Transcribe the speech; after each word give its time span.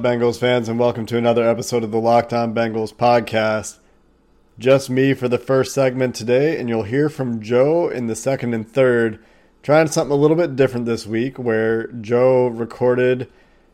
Bengals 0.00 0.38
fans, 0.38 0.66
and 0.66 0.78
welcome 0.78 1.04
to 1.04 1.18
another 1.18 1.46
episode 1.46 1.84
of 1.84 1.90
the 1.90 2.00
Locked 2.00 2.32
On 2.32 2.54
Bengals 2.54 2.94
podcast. 2.94 3.76
Just 4.58 4.88
me 4.88 5.12
for 5.12 5.28
the 5.28 5.36
first 5.36 5.74
segment 5.74 6.14
today, 6.14 6.58
and 6.58 6.70
you'll 6.70 6.84
hear 6.84 7.10
from 7.10 7.42
Joe 7.42 7.90
in 7.90 8.06
the 8.06 8.16
second 8.16 8.54
and 8.54 8.66
third. 8.66 9.22
Trying 9.62 9.88
something 9.88 10.12
a 10.12 10.20
little 10.20 10.38
bit 10.38 10.56
different 10.56 10.86
this 10.86 11.06
week, 11.06 11.38
where 11.38 11.88
Joe 11.88 12.46
recorded 12.46 13.30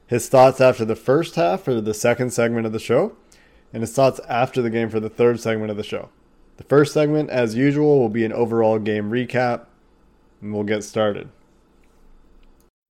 his 0.09 0.29
thoughts 0.29 0.61
after 0.61 0.85
the 0.85 0.97
first 0.97 1.37
half 1.37 1.63
for 1.63 1.81
the 1.81 1.95
second 1.95 2.33
segment 2.33 2.67
of 2.67 2.73
the 2.73 2.81
show, 2.81 3.17
and 3.73 3.83
his 3.83 3.93
thoughts 3.93 4.19
after 4.29 4.61
the 4.61 4.71
game 4.71 4.91
for 4.91 4.99
the 4.99 5.09
third 5.09 5.39
segment 5.39 5.71
of 5.71 5.77
the 5.77 5.85
show. 5.85 6.09
The 6.57 6.65
first 6.65 6.93
segment, 6.93 7.31
as 7.31 7.55
usual, 7.55 8.01
will 8.01 8.09
be 8.09 8.25
an 8.25 8.33
overall 8.33 8.81
game 8.81 9.11
recap, 9.11 9.67
and 10.43 10.53
we'll 10.53 10.65
get 10.65 10.83
started. 10.83 11.29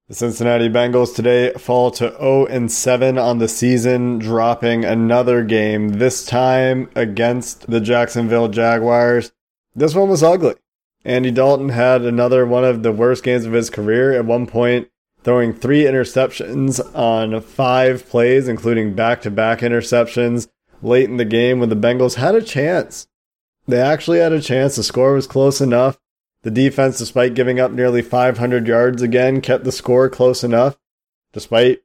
The 0.08 0.14
Cincinnati 0.14 0.68
Bengals 0.68 1.16
today 1.16 1.52
fall 1.54 1.90
to 1.90 2.10
0 2.10 2.46
and 2.46 2.70
7 2.70 3.18
on 3.18 3.38
the 3.38 3.48
season, 3.48 4.20
dropping 4.20 4.84
another 4.84 5.42
game, 5.42 5.94
this 5.94 6.24
time 6.24 6.88
against 6.94 7.68
the 7.68 7.80
Jacksonville 7.80 8.46
Jaguars. 8.46 9.32
This 9.74 9.96
one 9.96 10.08
was 10.08 10.22
ugly. 10.22 10.54
Andy 11.04 11.32
Dalton 11.32 11.70
had 11.70 12.02
another 12.02 12.46
one 12.46 12.64
of 12.64 12.84
the 12.84 12.92
worst 12.92 13.24
games 13.24 13.46
of 13.46 13.52
his 13.52 13.68
career 13.68 14.12
at 14.12 14.24
one 14.24 14.46
point, 14.46 14.88
throwing 15.24 15.52
three 15.52 15.82
interceptions 15.82 16.78
on 16.94 17.40
five 17.40 18.08
plays, 18.08 18.46
including 18.46 18.94
back 18.94 19.22
to 19.22 19.30
back 19.32 19.58
interceptions 19.58 20.46
late 20.82 21.10
in 21.10 21.16
the 21.16 21.24
game 21.24 21.58
when 21.58 21.68
the 21.68 21.74
Bengals 21.74 22.14
had 22.14 22.36
a 22.36 22.42
chance. 22.42 23.08
They 23.66 23.80
actually 23.80 24.20
had 24.20 24.30
a 24.30 24.40
chance. 24.40 24.76
The 24.76 24.84
score 24.84 25.14
was 25.14 25.26
close 25.26 25.60
enough. 25.60 25.98
The 26.46 26.52
defense, 26.52 26.98
despite 26.98 27.34
giving 27.34 27.58
up 27.58 27.72
nearly 27.72 28.02
500 28.02 28.68
yards 28.68 29.02
again, 29.02 29.40
kept 29.40 29.64
the 29.64 29.72
score 29.72 30.08
close 30.08 30.44
enough, 30.44 30.78
despite 31.32 31.82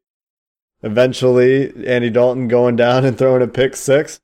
eventually 0.83 1.73
Andy 1.87 2.11
Dalton 2.11 2.47
going 2.47 2.75
down 2.75 3.03
and 3.03 3.17
throwing 3.17 3.41
a 3.41 3.47
pick 3.47 3.75
six. 3.75 4.21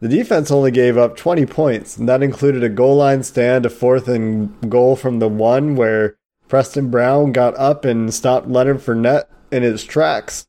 The 0.00 0.08
defense 0.08 0.50
only 0.50 0.72
gave 0.72 0.98
up 0.98 1.16
20 1.16 1.46
points, 1.46 1.96
and 1.96 2.08
that 2.08 2.24
included 2.24 2.64
a 2.64 2.68
goal 2.68 2.96
line 2.96 3.22
stand, 3.22 3.64
a 3.64 3.70
fourth 3.70 4.08
and 4.08 4.68
goal 4.68 4.96
from 4.96 5.20
the 5.20 5.28
one 5.28 5.76
where 5.76 6.16
Preston 6.48 6.90
Brown 6.90 7.30
got 7.30 7.56
up 7.56 7.84
and 7.84 8.12
stopped 8.12 8.48
Leonard 8.48 8.78
Fournette 8.78 9.26
in 9.52 9.62
his 9.62 9.84
tracks. 9.84 10.48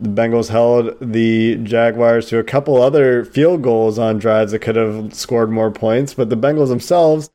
The 0.00 0.08
Bengals 0.08 0.48
held 0.48 0.96
the 1.02 1.56
Jaguars 1.56 2.28
to 2.30 2.38
a 2.38 2.44
couple 2.44 2.80
other 2.80 3.26
field 3.26 3.60
goals 3.60 3.98
on 3.98 4.16
drives 4.16 4.52
that 4.52 4.60
could 4.60 4.76
have 4.76 5.12
scored 5.12 5.50
more 5.50 5.70
points, 5.70 6.14
but 6.14 6.30
the 6.30 6.36
Bengals 6.38 6.68
themselves 6.68 7.28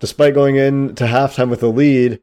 despite 0.00 0.34
going 0.34 0.56
into 0.56 1.04
halftime 1.04 1.48
with 1.48 1.62
a 1.62 1.68
lead, 1.68 2.20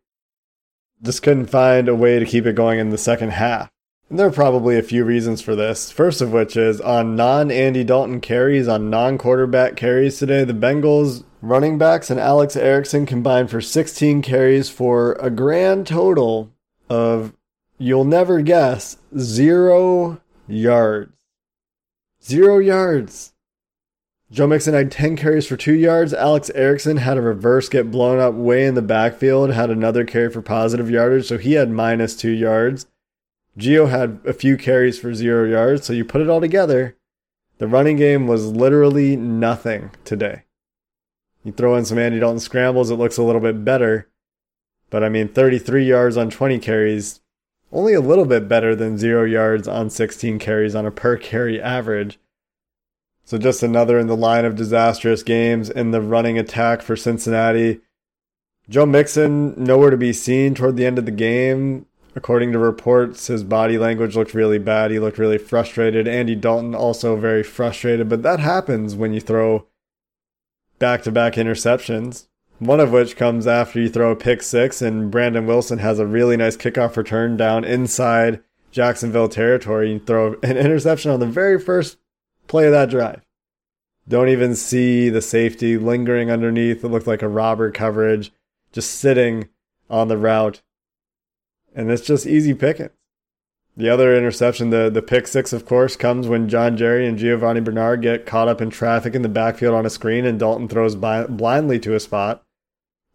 just 1.01 1.23
couldn't 1.23 1.45
find 1.45 1.88
a 1.88 1.95
way 1.95 2.19
to 2.19 2.25
keep 2.25 2.45
it 2.45 2.55
going 2.55 2.79
in 2.79 2.89
the 2.89 2.97
second 2.97 3.29
half. 3.31 3.71
And 4.09 4.17
there 4.17 4.27
are 4.27 4.31
probably 4.31 4.77
a 4.77 4.83
few 4.83 5.03
reasons 5.03 5.41
for 5.41 5.55
this. 5.55 5.91
First 5.91 6.21
of 6.21 6.31
which 6.31 6.55
is 6.55 6.79
on 6.79 7.15
non 7.15 7.51
Andy 7.51 7.83
Dalton 7.83 8.21
carries, 8.21 8.67
on 8.67 8.89
non 8.89 9.17
quarterback 9.17 9.75
carries 9.75 10.17
today, 10.17 10.43
the 10.43 10.53
Bengals 10.53 11.23
running 11.41 11.77
backs 11.77 12.09
and 12.09 12.19
Alex 12.19 12.55
Erickson 12.55 13.05
combined 13.05 13.49
for 13.49 13.61
16 13.61 14.21
carries 14.21 14.69
for 14.69 15.13
a 15.13 15.29
grand 15.29 15.88
total 15.88 16.51
of, 16.89 17.33
you'll 17.77 18.05
never 18.05 18.41
guess, 18.41 18.97
zero 19.17 20.21
yards. 20.47 21.11
Zero 22.23 22.59
yards. 22.59 23.33
Joe 24.29 24.47
Mixon 24.47 24.73
had 24.73 24.91
10 24.91 25.15
carries 25.15 25.47
for 25.47 25.55
two 25.55 25.73
yards. 25.73 26.13
Alex 26.13 26.49
Erickson 26.53 26.97
had 26.97 27.17
a 27.17 27.21
reverse 27.21 27.69
get 27.69 27.89
blown 27.89 28.19
up 28.19 28.33
way 28.33 28.65
in 28.65 28.75
the 28.75 28.81
backfield, 28.81 29.51
had 29.51 29.69
another 29.69 30.03
carry 30.03 30.29
for 30.29 30.41
positive 30.41 30.89
yardage, 30.89 31.27
so 31.27 31.38
he 31.38 31.53
had 31.53 31.69
minus 31.71 32.15
two 32.15 32.31
yards. 32.31 32.88
Gio 33.57 33.89
had 33.89 34.19
a 34.25 34.33
few 34.33 34.57
carries 34.57 34.99
for 34.99 35.13
zero 35.13 35.45
yards, 35.45 35.85
so 35.85 35.93
you 35.93 36.03
put 36.03 36.21
it 36.21 36.29
all 36.29 36.41
together. 36.41 36.97
The 37.57 37.67
running 37.67 37.95
game 37.95 38.27
was 38.27 38.45
literally 38.45 39.15
nothing 39.15 39.91
today. 40.03 40.44
You 41.44 41.53
throw 41.53 41.75
in 41.75 41.85
some 41.85 41.97
Andy 41.97 42.19
Dalton 42.19 42.41
scrambles, 42.41 42.91
it 42.91 42.95
looks 42.95 43.17
a 43.17 43.23
little 43.23 43.41
bit 43.41 43.63
better. 43.63 44.09
But 44.89 45.03
I 45.03 45.09
mean, 45.09 45.29
33 45.29 45.85
yards 45.85 46.17
on 46.17 46.29
20 46.29 46.59
carries, 46.59 47.21
only 47.71 47.94
a 47.94 48.01
little 48.01 48.25
bit 48.25 48.49
better 48.49 48.75
than 48.75 48.97
zero 48.97 49.23
yards 49.23 49.67
on 49.69 49.89
16 49.89 50.38
carries 50.38 50.75
on 50.75 50.85
a 50.85 50.91
per 50.91 51.15
carry 51.15 51.61
average. 51.61 52.19
So 53.27 53.38
just 53.38 53.61
another 53.61 53.99
in 53.99 54.07
the 54.07 54.15
line 54.15 54.45
of 54.45 54.55
disastrous 54.55 55.21
games 55.21 55.69
in 55.69 55.91
the 55.91 55.99
running 55.99 56.39
attack 56.39 56.81
for 56.81 56.95
Cincinnati. 56.95 57.81
Joe 58.69 58.85
Mixon, 58.85 59.53
nowhere 59.61 59.89
to 59.89 59.97
be 59.97 60.13
seen 60.13 60.55
toward 60.55 60.77
the 60.77 60.85
end 60.85 60.97
of 60.97 61.03
the 61.03 61.11
game. 61.11 61.88
According 62.15 62.53
to 62.53 62.57
reports, 62.57 63.27
his 63.27 63.43
body 63.43 63.77
language 63.77 64.15
looked 64.15 64.33
really 64.33 64.59
bad. 64.59 64.91
He 64.91 64.99
looked 64.99 65.17
really 65.17 65.38
frustrated. 65.38 66.07
Andy 66.07 66.35
Dalton 66.35 66.73
also 66.73 67.17
very 67.17 67.43
frustrated, 67.43 68.07
but 68.07 68.23
that 68.23 68.39
happens 68.39 68.95
when 68.95 69.11
you 69.11 69.19
throw 69.19 69.67
back 70.79 71.03
to 71.03 71.11
back 71.11 71.33
interceptions. 71.33 72.27
One 72.59 72.79
of 72.79 72.94
which 72.94 73.17
comes 73.17 73.45
after 73.45 73.81
you 73.81 73.89
throw 73.89 74.11
a 74.11 74.15
pick 74.15 74.41
six, 74.41 74.81
and 74.81 75.11
Brandon 75.11 75.45
Wilson 75.45 75.79
has 75.79 75.99
a 75.99 76.07
really 76.07 76.38
nice 76.38 76.55
kickoff 76.55 76.95
return 76.95 77.35
down 77.35 77.65
inside 77.65 78.41
Jacksonville 78.71 79.27
territory. 79.27 79.91
You 79.91 79.99
throw 79.99 80.35
an 80.44 80.55
interception 80.57 81.11
on 81.11 81.19
the 81.19 81.25
very 81.25 81.59
first 81.59 81.97
play 82.47 82.69
that 82.69 82.89
drive. 82.89 83.21
Don't 84.07 84.29
even 84.29 84.55
see 84.55 85.09
the 85.09 85.21
safety 85.21 85.77
lingering 85.77 86.31
underneath. 86.31 86.83
It 86.83 86.87
looked 86.87 87.07
like 87.07 87.21
a 87.21 87.27
robber 87.27 87.71
coverage, 87.71 88.31
just 88.71 88.91
sitting 88.91 89.49
on 89.89 90.07
the 90.07 90.17
route. 90.17 90.61
And 91.75 91.91
it's 91.91 92.05
just 92.05 92.25
easy 92.25 92.53
picking. 92.53 92.89
The 93.75 93.89
other 93.89 94.17
interception, 94.17 94.71
the, 94.71 94.89
the 94.89 95.03
pick 95.03 95.27
six, 95.27 95.53
of 95.53 95.65
course, 95.65 95.95
comes 95.95 96.27
when 96.27 96.49
John 96.49 96.77
Jerry 96.77 97.05
and 97.05 97.19
Giovani 97.19 97.59
Bernard 97.59 98.01
get 98.01 98.25
caught 98.25 98.47
up 98.47 98.59
in 98.59 98.71
traffic 98.71 99.13
in 99.13 99.21
the 99.21 99.29
backfield 99.29 99.75
on 99.75 99.85
a 99.85 99.89
screen 99.89 100.25
and 100.25 100.39
Dalton 100.39 100.67
throws 100.67 100.95
blindly 100.95 101.79
to 101.81 101.93
a 101.93 102.00
spot. 102.00 102.43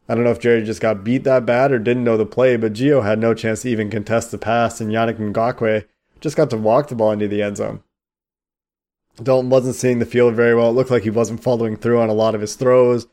I 0.08 0.14
don't 0.14 0.24
know 0.24 0.30
if 0.30 0.40
Jerry 0.40 0.62
just 0.62 0.80
got 0.80 1.04
beat 1.04 1.24
that 1.24 1.46
bad 1.46 1.72
or 1.72 1.78
didn't 1.78 2.04
know 2.04 2.16
the 2.16 2.26
play, 2.26 2.56
but 2.56 2.74
Gio 2.74 3.02
had 3.02 3.18
no 3.18 3.34
chance 3.34 3.62
to 3.62 3.70
even 3.70 3.88
contest 3.90 4.30
the 4.30 4.38
pass, 4.38 4.80
and 4.80 4.90
Yannick 4.90 5.16
Ngakoue 5.16 5.84
just 6.20 6.36
got 6.36 6.50
to 6.50 6.56
walk 6.56 6.88
the 6.88 6.94
ball 6.94 7.12
into 7.12 7.28
the 7.28 7.42
end 7.42 7.56
zone. 7.56 7.82
Dalton 9.20 9.50
wasn't 9.50 9.74
seeing 9.74 9.98
the 9.98 10.06
field 10.06 10.34
very 10.34 10.54
well. 10.54 10.70
It 10.70 10.72
looked 10.72 10.90
like 10.90 11.02
he 11.02 11.10
wasn't 11.10 11.42
following 11.42 11.76
through 11.76 12.00
on 12.00 12.08
a 12.08 12.14
lot 12.14 12.34
of 12.34 12.40
his 12.40 12.54
throws. 12.54 13.06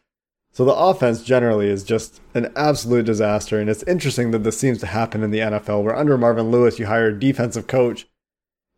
So 0.51 0.65
the 0.65 0.73
offense 0.73 1.23
generally 1.23 1.67
is 1.67 1.83
just 1.83 2.21
an 2.33 2.51
absolute 2.55 3.05
disaster. 3.05 3.59
And 3.59 3.69
it's 3.69 3.83
interesting 3.83 4.31
that 4.31 4.43
this 4.43 4.57
seems 4.57 4.79
to 4.79 4.87
happen 4.87 5.23
in 5.23 5.31
the 5.31 5.39
NFL, 5.39 5.83
where 5.83 5.95
under 5.95 6.17
Marvin 6.17 6.51
Lewis, 6.51 6.79
you 6.79 6.87
hire 6.87 7.07
a 7.07 7.19
defensive 7.19 7.67
coach, 7.67 8.07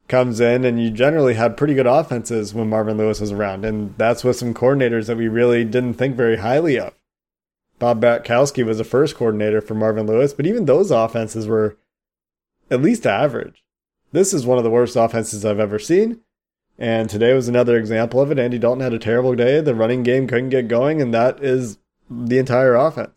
comes 0.07 0.39
in, 0.39 0.65
and 0.65 0.81
you 0.81 0.91
generally 0.91 1.35
had 1.35 1.55
pretty 1.55 1.73
good 1.73 1.87
offenses 1.87 2.53
when 2.53 2.69
Marvin 2.69 2.97
Lewis 2.97 3.21
was 3.21 3.31
around. 3.31 3.63
And 3.63 3.95
that's 3.97 4.23
with 4.23 4.35
some 4.35 4.53
coordinators 4.53 5.07
that 5.07 5.17
we 5.17 5.27
really 5.27 5.63
didn't 5.63 5.93
think 5.93 6.15
very 6.15 6.37
highly 6.37 6.77
of. 6.77 6.93
Bob 7.79 8.01
Bratkowski 8.01 8.65
was 8.65 8.77
the 8.77 8.83
first 8.83 9.15
coordinator 9.15 9.61
for 9.61 9.73
Marvin 9.73 10.05
Lewis, 10.05 10.33
but 10.33 10.45
even 10.45 10.65
those 10.65 10.91
offenses 10.91 11.47
were 11.47 11.77
at 12.69 12.81
least 12.81 13.07
average. 13.07 13.63
This 14.11 14.33
is 14.33 14.45
one 14.45 14.57
of 14.57 14.63
the 14.63 14.69
worst 14.69 14.95
offenses 14.95 15.45
I've 15.45 15.59
ever 15.59 15.79
seen. 15.79 16.19
And 16.81 17.11
today 17.11 17.35
was 17.35 17.47
another 17.47 17.77
example 17.77 18.19
of 18.19 18.31
it. 18.31 18.39
Andy 18.39 18.57
Dalton 18.57 18.81
had 18.81 18.91
a 18.91 18.97
terrible 18.97 19.35
day. 19.35 19.61
The 19.61 19.75
running 19.75 20.01
game 20.01 20.25
couldn't 20.25 20.49
get 20.49 20.67
going, 20.67 20.99
and 20.99 21.13
that 21.13 21.43
is 21.43 21.77
the 22.09 22.39
entire 22.39 22.73
offense. 22.73 23.11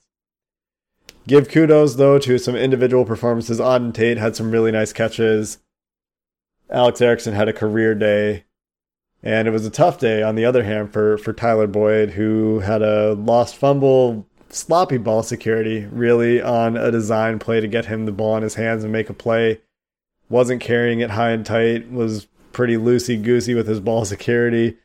Give 1.27 1.49
kudos, 1.49 1.95
though, 1.95 2.19
to 2.19 2.37
some 2.37 2.57
individual 2.57 3.07
performances. 3.07 3.61
Auden 3.61 3.95
Tate 3.95 4.19
had 4.19 4.37
some 4.37 4.51
really 4.51 4.71
nice 4.71 4.93
catches. 4.93 5.61
Alex 6.69 7.01
Erickson 7.01 7.33
had 7.33 7.49
a 7.49 7.55
career 7.55 7.95
day. 7.95 8.45
And 9.23 9.49
it 9.49 9.53
was 9.53 9.65
a 9.65 9.71
tough 9.71 9.99
day, 9.99 10.23
on 10.23 10.35
the 10.35 10.45
other 10.45 10.65
hand, 10.65 10.93
for, 10.93 11.17
for 11.17 11.33
Tyler 11.33 11.67
Boyd, 11.67 12.11
who 12.11 12.59
had 12.59 12.83
a 12.83 13.15
lost 13.15 13.57
fumble, 13.57 14.27
sloppy 14.51 14.99
ball 14.99 15.23
security, 15.23 15.87
really, 15.91 16.43
on 16.43 16.77
a 16.77 16.91
design 16.91 17.39
play 17.39 17.61
to 17.61 17.67
get 17.67 17.87
him 17.87 18.05
the 18.05 18.13
ball 18.13 18.37
in 18.37 18.43
his 18.43 18.57
hands 18.57 18.85
and 18.85 18.93
make 18.93 19.09
a 19.09 19.15
play. 19.15 19.63
Wasn't 20.29 20.61
carrying 20.61 21.01
it 21.01 21.13
high 21.13 21.31
and 21.31 21.47
tight, 21.47 21.91
was 21.91 22.27
pretty 22.55 22.77
loosey 22.77 23.23
goosey 23.23 23.55
with 23.55 23.67
his 23.67 23.81
ball 23.81 24.05
security. 24.05 24.79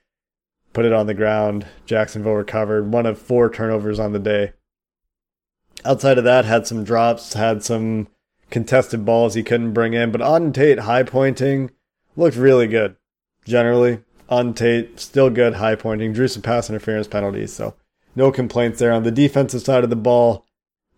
Put 0.73 0.85
it 0.85 0.93
on 0.93 1.07
the 1.07 1.13
ground. 1.13 1.65
Jacksonville 1.85 2.33
recovered. 2.33 2.91
One 2.91 3.05
of 3.05 3.17
four 3.17 3.49
turnovers 3.49 3.99
on 3.99 4.11
the 4.11 4.19
day. 4.19 4.53
Outside 5.85 6.17
of 6.17 6.25
that, 6.25 6.45
had 6.45 6.67
some 6.67 6.83
drops, 6.83 7.33
had 7.33 7.63
some 7.63 8.07
contested 8.49 9.05
balls 9.05 9.33
he 9.33 9.43
couldn't 9.43 9.73
bring 9.73 9.93
in. 9.93 10.11
But 10.11 10.21
on 10.21 10.51
Tate, 10.51 10.79
high 10.79 11.03
pointing, 11.03 11.71
looked 12.15 12.35
really 12.35 12.67
good. 12.67 12.97
Generally, 13.45 14.03
Auden 14.29 14.55
Tate, 14.55 14.99
still 14.99 15.29
good, 15.29 15.55
high 15.55 15.75
pointing. 15.75 16.13
Drew 16.13 16.27
some 16.27 16.41
pass 16.41 16.69
interference 16.69 17.07
penalties, 17.07 17.53
so 17.53 17.75
no 18.15 18.31
complaints 18.31 18.79
there. 18.79 18.91
On 18.91 19.03
the 19.03 19.11
defensive 19.11 19.61
side 19.61 19.83
of 19.83 19.89
the 19.89 19.95
ball, 19.95 20.45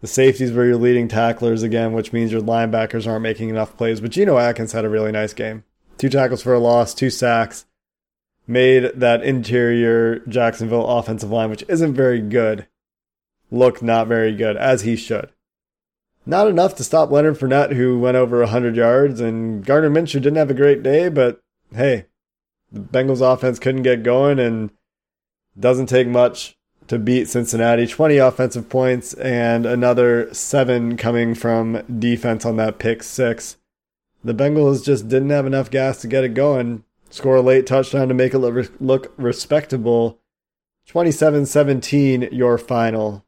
the 0.01 0.07
safeties 0.07 0.51
were 0.51 0.65
your 0.65 0.77
leading 0.77 1.07
tacklers 1.07 1.63
again, 1.63 1.94
which 1.94 2.12
means 2.12 2.31
your 2.31 2.41
linebackers 2.41 3.07
aren't 3.07 3.21
making 3.21 3.50
enough 3.50 3.77
plays. 3.77 4.01
But 4.01 4.12
Geno 4.12 4.38
Atkins 4.38 4.71
had 4.71 4.83
a 4.83 4.89
really 4.89 5.12
nice 5.12 5.33
game. 5.33 5.63
Two 6.01 6.09
tackles 6.09 6.42
for 6.42 6.56
a 6.56 6.59
loss, 6.59 6.95
two 6.95 7.12
sacks. 7.12 7.68
Made 8.48 8.92
that 8.95 9.21
interior 9.24 10.18
Jacksonville 10.27 10.88
offensive 10.88 11.30
line, 11.30 11.51
which 11.51 11.63
isn't 11.69 11.94
very 11.94 12.19
good, 12.19 12.65
look 13.51 13.83
not 13.83 14.07
very 14.07 14.36
good, 14.36 14.57
as 14.57 14.81
he 14.81 14.95
should. 14.95 15.30
Not 16.25 16.48
enough 16.48 16.74
to 16.77 16.83
stop 16.83 17.12
Leonard 17.12 17.38
Fournette, 17.38 17.74
who 17.74 18.00
went 18.00 18.18
over 18.18 18.39
100 18.39 18.75
yards, 18.75 19.21
and 19.21 19.63
Gardner 19.63 19.92
Minshew 19.92 20.13
didn't 20.13 20.38
have 20.38 20.50
a 20.50 20.56
great 20.56 20.81
day, 20.81 21.07
but 21.07 21.39
hey, 21.71 22.07
the 22.71 22.80
Bengals 22.80 23.21
offense 23.21 23.59
couldn't 23.59 23.83
get 23.83 24.01
going, 24.01 24.39
and 24.39 24.71
doesn't 25.59 25.86
take 25.86 26.07
much 26.07 26.57
to 26.88 26.97
beat 26.97 27.30
Cincinnati. 27.30 27.86
20 27.86 28.18
offensive 28.18 28.69
points 28.69 29.13
and 29.13 29.68
another 29.68 30.33
seven 30.33 30.97
coming 30.97 31.36
from 31.36 31.83
defense 32.00 32.44
on 32.44 32.56
that 32.56 32.80
pick 32.80 33.04
six. 33.04 33.57
The 34.23 34.35
Bengals 34.35 34.85
just 34.85 35.07
didn't 35.07 35.31
have 35.31 35.47
enough 35.47 35.71
gas 35.71 36.01
to 36.01 36.07
get 36.07 36.23
it 36.23 36.35
going. 36.35 36.83
Score 37.09 37.38
a 37.38 37.41
late 37.41 37.65
touchdown 37.65 38.07
to 38.07 38.13
make 38.13 38.33
it 38.33 38.39
look, 38.79 39.13
respectable. 39.18 40.19
27 40.88 41.45
17, 41.45 42.29
your 42.31 42.57
final. 42.57 43.25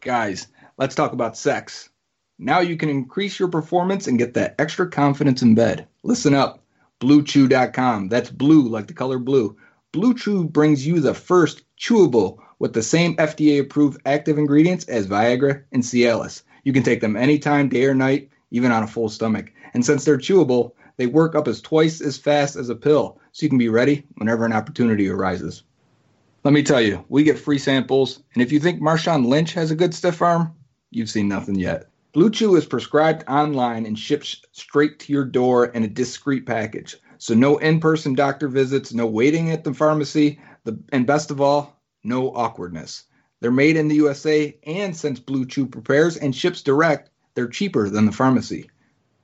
Guys, 0.00 0.46
let's 0.78 0.94
talk 0.94 1.12
about 1.12 1.36
sex. 1.36 1.90
Now 2.38 2.60
you 2.60 2.76
can 2.76 2.88
increase 2.88 3.38
your 3.38 3.48
performance 3.48 4.06
and 4.06 4.18
get 4.18 4.34
that 4.34 4.54
extra 4.58 4.88
confidence 4.88 5.42
in 5.42 5.54
bed. 5.54 5.86
Listen 6.02 6.34
up. 6.34 6.64
BlueChew.com. 7.00 8.08
That's 8.08 8.30
blue 8.30 8.68
like 8.68 8.86
the 8.86 8.94
color 8.94 9.18
blue. 9.18 9.56
BlueChew 9.92 10.52
brings 10.52 10.86
you 10.86 11.00
the 11.00 11.14
first 11.14 11.62
chewable 11.78 12.38
with 12.58 12.74
the 12.74 12.82
same 12.82 13.16
FDA 13.16 13.60
approved 13.60 14.00
active 14.06 14.38
ingredients 14.38 14.84
as 14.84 15.06
Viagra 15.06 15.64
and 15.72 15.82
Cialis. 15.82 16.42
You 16.62 16.72
can 16.72 16.82
take 16.82 17.00
them 17.00 17.16
anytime, 17.16 17.68
day 17.68 17.84
or 17.86 17.94
night, 17.94 18.30
even 18.50 18.70
on 18.70 18.82
a 18.82 18.86
full 18.86 19.08
stomach. 19.08 19.50
And 19.74 19.84
since 19.84 20.04
they're 20.04 20.18
chewable, 20.18 20.72
they 20.96 21.06
work 21.06 21.34
up 21.34 21.48
as 21.48 21.60
twice 21.60 22.00
as 22.00 22.18
fast 22.18 22.56
as 22.56 22.68
a 22.68 22.74
pill, 22.74 23.18
so 23.32 23.44
you 23.44 23.48
can 23.48 23.58
be 23.58 23.68
ready 23.68 24.04
whenever 24.16 24.44
an 24.44 24.52
opportunity 24.52 25.08
arises. 25.08 25.62
Let 26.42 26.54
me 26.54 26.62
tell 26.62 26.80
you, 26.80 27.04
we 27.08 27.22
get 27.22 27.38
free 27.38 27.58
samples, 27.58 28.22
and 28.34 28.42
if 28.42 28.50
you 28.50 28.60
think 28.60 28.80
Marshawn 28.80 29.26
Lynch 29.26 29.52
has 29.54 29.70
a 29.70 29.76
good 29.76 29.94
stiff 29.94 30.22
arm, 30.22 30.54
you've 30.90 31.10
seen 31.10 31.28
nothing 31.28 31.54
yet. 31.54 31.88
Blue 32.12 32.30
Chew 32.30 32.56
is 32.56 32.66
prescribed 32.66 33.24
online 33.28 33.86
and 33.86 33.98
ships 33.98 34.42
straight 34.52 34.98
to 35.00 35.12
your 35.12 35.24
door 35.24 35.66
in 35.66 35.84
a 35.84 35.88
discreet 35.88 36.44
package. 36.44 36.96
So 37.18 37.34
no 37.34 37.58
in-person 37.58 38.14
doctor 38.14 38.48
visits, 38.48 38.92
no 38.92 39.06
waiting 39.06 39.50
at 39.50 39.62
the 39.62 39.74
pharmacy, 39.74 40.40
the, 40.64 40.78
and 40.90 41.06
best 41.06 41.30
of 41.30 41.40
all, 41.40 41.80
no 42.02 42.34
awkwardness. 42.34 43.04
They're 43.40 43.50
made 43.50 43.76
in 43.76 43.88
the 43.88 43.96
USA, 43.96 44.56
and 44.64 44.96
since 44.96 45.20
Blue 45.20 45.46
Chew 45.46 45.66
prepares 45.66 46.16
and 46.16 46.34
ships 46.34 46.62
direct, 46.62 47.10
they're 47.34 47.48
cheaper 47.48 47.88
than 47.88 48.06
the 48.06 48.12
pharmacy. 48.12 48.68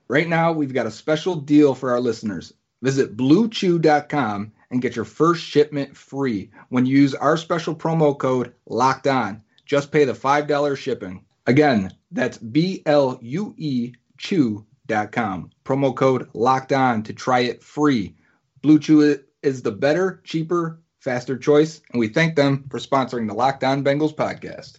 Right 0.09 0.29
now, 0.29 0.53
we've 0.53 0.75
got 0.75 0.87
a 0.87 0.91
special 0.91 1.35
deal 1.35 1.75
for 1.75 1.91
our 1.91 2.01
listeners. 2.01 2.53
Visit 2.83 3.17
bluechew.com 3.17 4.53
and 4.71 4.83
get 4.83 4.95
your 4.95 5.05
first 5.05 5.43
shipment 5.43 5.97
free 5.97 6.51
when 6.69 6.87
you 6.87 6.99
use 6.99 7.15
our 7.15 7.37
special 7.37 7.75
promo 7.75 8.17
code 8.17 8.53
locked 8.67 9.07
on. 9.07 9.43
Just 9.65 9.91
pay 9.91 10.05
the 10.05 10.13
$5 10.13 10.77
shipping. 10.77 11.25
Again, 11.47 11.93
that's 12.13 12.39
B 12.39 12.83
L 12.87 13.19
U 13.21 13.55
E 13.57 13.95
chew.com. 14.19 15.51
Promo 15.65 15.95
code 15.95 16.29
locked 16.35 16.73
on 16.73 17.03
to 17.05 17.13
try 17.13 17.41
it 17.41 17.63
free. 17.63 18.15
Blue 18.63 18.79
Chew 18.79 19.19
is 19.43 19.63
the 19.63 19.73
better, 19.73 20.21
cheaper, 20.25 20.81
faster 21.01 21.37
choice, 21.37 21.81
and 21.93 22.01
we 22.01 22.09
thank 22.09 22.35
them 22.35 22.65
for 22.71 22.79
sponsoring 22.79 23.29
the 23.29 23.35
Locked 23.35 23.65
On 23.65 23.85
Bengals 23.85 24.15
podcast. 24.15 24.79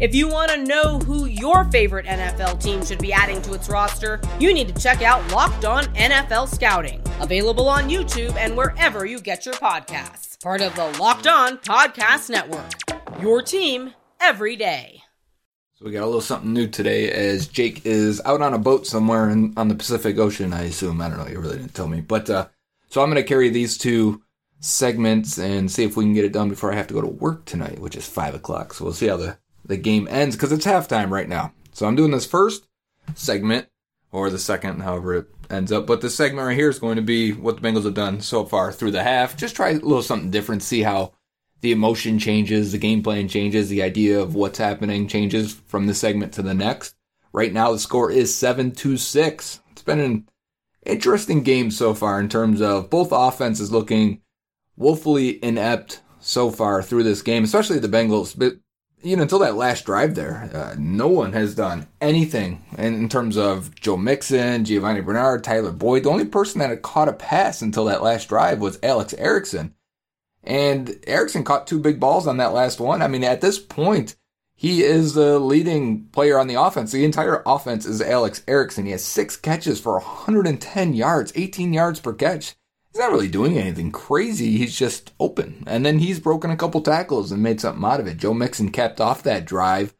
If 0.00 0.14
you 0.14 0.28
want 0.28 0.50
to 0.50 0.64
know 0.64 0.98
who 1.00 1.26
your 1.26 1.64
favorite 1.64 2.06
NFL 2.06 2.62
team 2.62 2.82
should 2.82 3.00
be 3.00 3.12
adding 3.12 3.42
to 3.42 3.52
its 3.52 3.68
roster, 3.68 4.18
you 4.38 4.54
need 4.54 4.74
to 4.74 4.82
check 4.82 5.02
out 5.02 5.30
Locked 5.30 5.66
On 5.66 5.84
NFL 5.94 6.48
Scouting, 6.48 7.02
available 7.20 7.68
on 7.68 7.90
YouTube 7.90 8.34
and 8.36 8.56
wherever 8.56 9.04
you 9.04 9.20
get 9.20 9.44
your 9.44 9.56
podcasts. 9.56 10.42
Part 10.42 10.62
of 10.62 10.74
the 10.74 10.86
Locked 10.98 11.26
On 11.26 11.58
Podcast 11.58 12.30
Network. 12.30 12.70
Your 13.20 13.42
team 13.42 13.92
every 14.18 14.56
day. 14.56 15.02
So 15.74 15.84
we 15.84 15.92
got 15.92 16.04
a 16.04 16.06
little 16.06 16.22
something 16.22 16.54
new 16.54 16.66
today 16.66 17.10
as 17.10 17.46
Jake 17.46 17.84
is 17.84 18.22
out 18.24 18.40
on 18.40 18.54
a 18.54 18.58
boat 18.58 18.86
somewhere 18.86 19.28
in, 19.28 19.52
on 19.58 19.68
the 19.68 19.74
Pacific 19.74 20.16
Ocean, 20.16 20.54
I 20.54 20.62
assume. 20.62 21.02
I 21.02 21.10
don't 21.10 21.18
know, 21.18 21.28
you 21.28 21.40
really 21.40 21.58
didn't 21.58 21.74
tell 21.74 21.88
me. 21.88 22.00
But 22.00 22.30
uh, 22.30 22.48
so 22.88 23.02
I'm 23.02 23.10
going 23.10 23.22
to 23.22 23.28
carry 23.28 23.50
these 23.50 23.76
two 23.76 24.22
segments 24.60 25.38
and 25.38 25.70
see 25.70 25.84
if 25.84 25.94
we 25.94 26.04
can 26.04 26.14
get 26.14 26.24
it 26.24 26.32
done 26.32 26.48
before 26.48 26.72
I 26.72 26.76
have 26.76 26.86
to 26.86 26.94
go 26.94 27.02
to 27.02 27.06
work 27.06 27.44
tonight, 27.44 27.80
which 27.80 27.96
is 27.96 28.08
5 28.08 28.34
o'clock. 28.34 28.72
So 28.72 28.86
we'll 28.86 28.94
see 28.94 29.08
how 29.08 29.18
the, 29.18 29.36
the 29.64 29.76
game 29.76 30.08
ends 30.10 30.36
because 30.36 30.52
it's 30.52 30.66
halftime 30.66 31.10
right 31.10 31.28
now. 31.28 31.52
So 31.72 31.86
I'm 31.86 31.96
doing 31.96 32.10
this 32.10 32.26
first 32.26 32.66
segment 33.14 33.68
or 34.12 34.30
the 34.30 34.38
second, 34.38 34.82
however 34.82 35.14
it 35.14 35.26
ends 35.48 35.72
up. 35.72 35.86
But 35.86 36.00
the 36.00 36.10
segment 36.10 36.46
right 36.46 36.56
here 36.56 36.70
is 36.70 36.78
going 36.78 36.96
to 36.96 37.02
be 37.02 37.32
what 37.32 37.60
the 37.60 37.68
Bengals 37.68 37.84
have 37.84 37.94
done 37.94 38.20
so 38.20 38.44
far 38.44 38.72
through 38.72 38.90
the 38.92 39.02
half. 39.02 39.36
Just 39.36 39.56
try 39.56 39.70
a 39.70 39.74
little 39.74 40.02
something 40.02 40.30
different, 40.30 40.62
see 40.62 40.82
how 40.82 41.12
the 41.60 41.72
emotion 41.72 42.18
changes, 42.18 42.72
the 42.72 42.78
game 42.78 43.02
plan 43.02 43.28
changes, 43.28 43.68
the 43.68 43.82
idea 43.82 44.20
of 44.20 44.34
what's 44.34 44.58
happening 44.58 45.06
changes 45.06 45.54
from 45.66 45.86
this 45.86 45.98
segment 45.98 46.32
to 46.34 46.42
the 46.42 46.54
next. 46.54 46.94
Right 47.32 47.52
now, 47.52 47.72
the 47.72 47.78
score 47.78 48.10
is 48.10 48.34
7 48.34 48.72
to 48.72 48.96
6. 48.96 49.60
It's 49.70 49.82
been 49.82 50.00
an 50.00 50.28
interesting 50.84 51.42
game 51.42 51.70
so 51.70 51.94
far 51.94 52.18
in 52.18 52.28
terms 52.28 52.60
of 52.60 52.90
both 52.90 53.10
offenses 53.12 53.70
looking 53.70 54.22
woefully 54.76 55.42
inept 55.44 56.00
so 56.18 56.50
far 56.50 56.82
through 56.82 57.04
this 57.04 57.22
game, 57.22 57.44
especially 57.44 57.78
the 57.78 57.88
Bengals. 57.88 58.36
But 58.36 58.54
you 59.02 59.16
know, 59.16 59.22
until 59.22 59.38
that 59.40 59.56
last 59.56 59.86
drive 59.86 60.14
there, 60.14 60.50
uh, 60.54 60.74
no 60.78 61.08
one 61.08 61.32
has 61.32 61.54
done 61.54 61.86
anything 62.00 62.64
in, 62.76 62.94
in 62.94 63.08
terms 63.08 63.36
of 63.36 63.74
Joe 63.74 63.96
Mixon, 63.96 64.64
Giovani 64.64 65.00
Bernard, 65.00 65.42
Tyler 65.42 65.72
Boyd. 65.72 66.04
The 66.04 66.10
only 66.10 66.26
person 66.26 66.58
that 66.60 66.70
had 66.70 66.82
caught 66.82 67.08
a 67.08 67.12
pass 67.12 67.62
until 67.62 67.86
that 67.86 68.02
last 68.02 68.28
drive 68.28 68.60
was 68.60 68.78
Alex 68.82 69.14
Erickson. 69.14 69.74
And 70.42 70.98
Erickson 71.06 71.44
caught 71.44 71.66
two 71.66 71.78
big 71.78 72.00
balls 72.00 72.26
on 72.26 72.38
that 72.38 72.52
last 72.52 72.80
one. 72.80 73.02
I 73.02 73.08
mean, 73.08 73.24
at 73.24 73.40
this 73.40 73.58
point, 73.58 74.16
he 74.54 74.82
is 74.82 75.14
the 75.14 75.38
leading 75.38 76.04
player 76.06 76.38
on 76.38 76.46
the 76.46 76.60
offense. 76.60 76.92
The 76.92 77.04
entire 77.04 77.42
offense 77.46 77.86
is 77.86 78.02
Alex 78.02 78.42
Erickson. 78.46 78.84
He 78.84 78.92
has 78.92 79.04
six 79.04 79.36
catches 79.36 79.80
for 79.80 79.94
110 79.94 80.94
yards, 80.94 81.32
18 81.34 81.72
yards 81.72 82.00
per 82.00 82.12
catch. 82.12 82.54
He's 82.92 82.98
not 82.98 83.12
really 83.12 83.28
doing 83.28 83.56
anything 83.56 83.92
crazy. 83.92 84.56
He's 84.56 84.76
just 84.76 85.12
open. 85.20 85.62
And 85.66 85.86
then 85.86 86.00
he's 86.00 86.18
broken 86.18 86.50
a 86.50 86.56
couple 86.56 86.80
tackles 86.80 87.30
and 87.30 87.42
made 87.42 87.60
something 87.60 87.84
out 87.84 88.00
of 88.00 88.06
it. 88.06 88.16
Joe 88.16 88.34
Mixon 88.34 88.70
capped 88.70 89.00
off 89.00 89.22
that 89.22 89.44
drive 89.44 89.94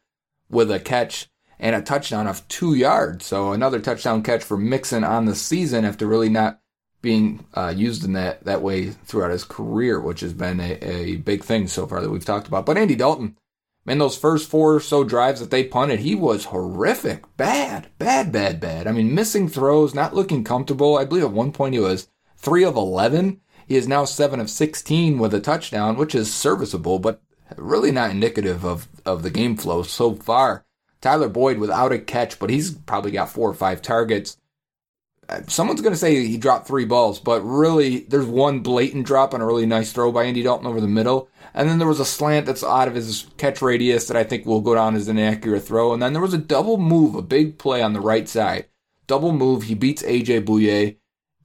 with 0.48 0.70
a 0.70 0.80
catch 0.80 1.28
and 1.58 1.76
a 1.76 1.82
touchdown 1.82 2.26
of 2.26 2.46
two 2.48 2.74
yards. 2.74 3.26
So 3.26 3.52
another 3.52 3.78
touchdown 3.78 4.22
catch 4.22 4.42
for 4.42 4.56
Mixon 4.56 5.04
on 5.04 5.26
the 5.26 5.36
season 5.36 5.84
after 5.84 6.06
really 6.06 6.28
not 6.28 6.60
being 7.00 7.46
uh, 7.54 7.72
used 7.74 8.04
in 8.04 8.14
that, 8.14 8.44
that 8.44 8.62
way 8.62 8.88
throughout 8.90 9.30
his 9.30 9.44
career, 9.44 10.00
which 10.00 10.20
has 10.20 10.32
been 10.32 10.58
a, 10.58 10.72
a 10.84 11.16
big 11.16 11.44
thing 11.44 11.68
so 11.68 11.86
far 11.86 12.00
that 12.00 12.10
we've 12.10 12.24
talked 12.24 12.48
about. 12.48 12.66
But 12.66 12.76
Andy 12.76 12.96
Dalton 12.96 13.36
Man, 13.86 13.98
those 13.98 14.16
first 14.16 14.48
four 14.48 14.74
or 14.74 14.80
so 14.80 15.04
drives 15.04 15.40
that 15.40 15.50
they 15.50 15.64
punted, 15.64 16.00
he 16.00 16.14
was 16.14 16.46
horrific. 16.46 17.24
Bad, 17.36 17.88
bad, 17.98 18.30
bad, 18.30 18.60
bad. 18.60 18.86
I 18.86 18.92
mean, 18.92 19.14
missing 19.14 19.48
throws, 19.48 19.94
not 19.94 20.14
looking 20.14 20.44
comfortable. 20.44 20.98
I 20.98 21.06
believe 21.06 21.24
at 21.24 21.32
one 21.32 21.50
point 21.50 21.74
he 21.74 21.80
was 21.80 22.06
3 22.40 22.64
of 22.64 22.76
11. 22.76 23.40
He 23.66 23.76
is 23.76 23.86
now 23.86 24.04
7 24.04 24.40
of 24.40 24.50
16 24.50 25.18
with 25.18 25.34
a 25.34 25.40
touchdown, 25.40 25.96
which 25.96 26.14
is 26.14 26.32
serviceable, 26.32 26.98
but 26.98 27.22
really 27.56 27.92
not 27.92 28.10
indicative 28.10 28.64
of, 28.64 28.88
of 29.04 29.22
the 29.22 29.30
game 29.30 29.56
flow 29.56 29.82
so 29.82 30.14
far. 30.14 30.64
Tyler 31.00 31.28
Boyd 31.28 31.58
without 31.58 31.92
a 31.92 31.98
catch, 31.98 32.38
but 32.38 32.50
he's 32.50 32.72
probably 32.72 33.10
got 33.10 33.30
four 33.30 33.48
or 33.48 33.54
five 33.54 33.80
targets. 33.80 34.36
Uh, 35.28 35.40
Someone's 35.46 35.80
going 35.80 35.92
to 35.92 35.98
say 35.98 36.26
he 36.26 36.36
dropped 36.36 36.66
three 36.66 36.84
balls, 36.84 37.20
but 37.20 37.42
really, 37.42 38.00
there's 38.00 38.26
one 38.26 38.60
blatant 38.60 39.06
drop 39.06 39.32
and 39.32 39.42
a 39.42 39.46
really 39.46 39.66
nice 39.66 39.92
throw 39.92 40.10
by 40.10 40.24
Andy 40.24 40.42
Dalton 40.42 40.66
over 40.66 40.80
the 40.80 40.88
middle. 40.88 41.28
And 41.54 41.68
then 41.68 41.78
there 41.78 41.88
was 41.88 42.00
a 42.00 42.04
slant 42.04 42.46
that's 42.46 42.64
out 42.64 42.88
of 42.88 42.94
his 42.94 43.26
catch 43.36 43.62
radius 43.62 44.06
that 44.08 44.16
I 44.16 44.24
think 44.24 44.44
will 44.44 44.60
go 44.60 44.74
down 44.74 44.94
as 44.94 45.08
an 45.08 45.18
inaccurate 45.18 45.60
throw. 45.60 45.92
And 45.92 46.02
then 46.02 46.12
there 46.12 46.22
was 46.22 46.34
a 46.34 46.38
double 46.38 46.76
move, 46.76 47.14
a 47.14 47.22
big 47.22 47.58
play 47.58 47.82
on 47.82 47.92
the 47.92 48.00
right 48.00 48.28
side. 48.28 48.66
Double 49.06 49.32
move, 49.32 49.64
he 49.64 49.74
beats 49.74 50.02
AJ 50.02 50.44
Bouye, 50.44 50.96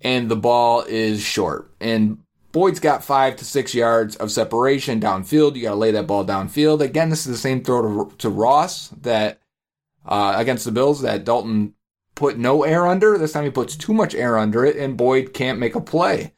and 0.05 0.29
the 0.29 0.35
ball 0.35 0.83
is 0.87 1.19
short. 1.19 1.67
And 1.81 2.19
Boyd's 2.51 2.79
got 2.79 3.03
five 3.03 3.37
to 3.37 3.43
six 3.43 3.73
yards 3.73 4.15
of 4.17 4.31
separation 4.31 5.01
downfield. 5.01 5.55
You 5.55 5.63
got 5.63 5.71
to 5.71 5.75
lay 5.75 5.89
that 5.89 6.05
ball 6.05 6.23
downfield. 6.23 6.81
Again, 6.81 7.09
this 7.09 7.25
is 7.25 7.31
the 7.31 7.37
same 7.39 7.63
throw 7.63 7.81
to, 7.81 8.15
to 8.17 8.29
Ross 8.29 8.89
that 9.01 9.41
uh, 10.05 10.35
against 10.37 10.63
the 10.63 10.71
Bills 10.71 11.01
that 11.01 11.25
Dalton 11.25 11.73
put 12.13 12.37
no 12.37 12.61
air 12.63 12.85
under. 12.85 13.17
This 13.17 13.33
time 13.33 13.45
he 13.45 13.49
puts 13.49 13.75
too 13.75 13.95
much 13.95 14.13
air 14.13 14.37
under 14.37 14.63
it, 14.63 14.77
and 14.77 14.95
Boyd 14.95 15.33
can't 15.33 15.57
make 15.57 15.73
a 15.73 15.81
play. 15.81 16.33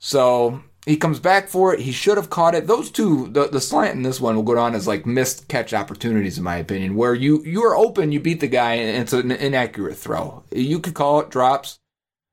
So 0.00 0.60
he 0.84 0.96
comes 0.96 1.20
back 1.20 1.48
for 1.48 1.72
it. 1.72 1.78
He 1.78 1.92
should 1.92 2.16
have 2.16 2.28
caught 2.28 2.56
it. 2.56 2.66
Those 2.66 2.90
two, 2.90 3.28
the, 3.28 3.46
the 3.46 3.60
slant 3.60 3.94
in 3.94 4.02
this 4.02 4.20
one 4.20 4.34
will 4.34 4.42
go 4.42 4.56
down 4.56 4.74
as 4.74 4.88
like 4.88 5.06
missed 5.06 5.46
catch 5.46 5.72
opportunities, 5.72 6.38
in 6.38 6.44
my 6.44 6.56
opinion, 6.56 6.96
where 6.96 7.14
you 7.14 7.40
you 7.44 7.62
are 7.64 7.76
open, 7.76 8.10
you 8.10 8.18
beat 8.18 8.40
the 8.40 8.48
guy, 8.48 8.74
and 8.74 9.00
it's 9.00 9.12
an 9.12 9.30
inaccurate 9.30 9.96
throw. 9.96 10.42
You 10.50 10.80
could 10.80 10.94
call 10.94 11.20
it 11.20 11.30
drops. 11.30 11.78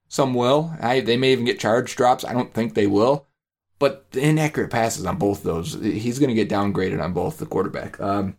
Some 0.10 0.34
will. 0.34 0.74
I, 0.82 1.00
they 1.00 1.16
may 1.16 1.32
even 1.32 1.46
get 1.46 1.60
charge 1.60 1.96
drops. 1.96 2.26
I 2.26 2.34
don't 2.34 2.54
think 2.54 2.74
they 2.74 2.88
will. 2.88 3.28
But 3.78 4.12
the 4.12 4.22
inaccurate 4.22 4.72
passes 4.72 5.06
on 5.06 5.18
both 5.18 5.44
those, 5.44 5.76
he's 5.76 6.20
going 6.20 6.30
to 6.30 6.36
get 6.36 6.50
downgraded 6.50 7.02
on 7.02 7.14
both 7.14 7.38
the 7.38 7.46
quarterback. 7.46 7.98
Um, 8.02 8.36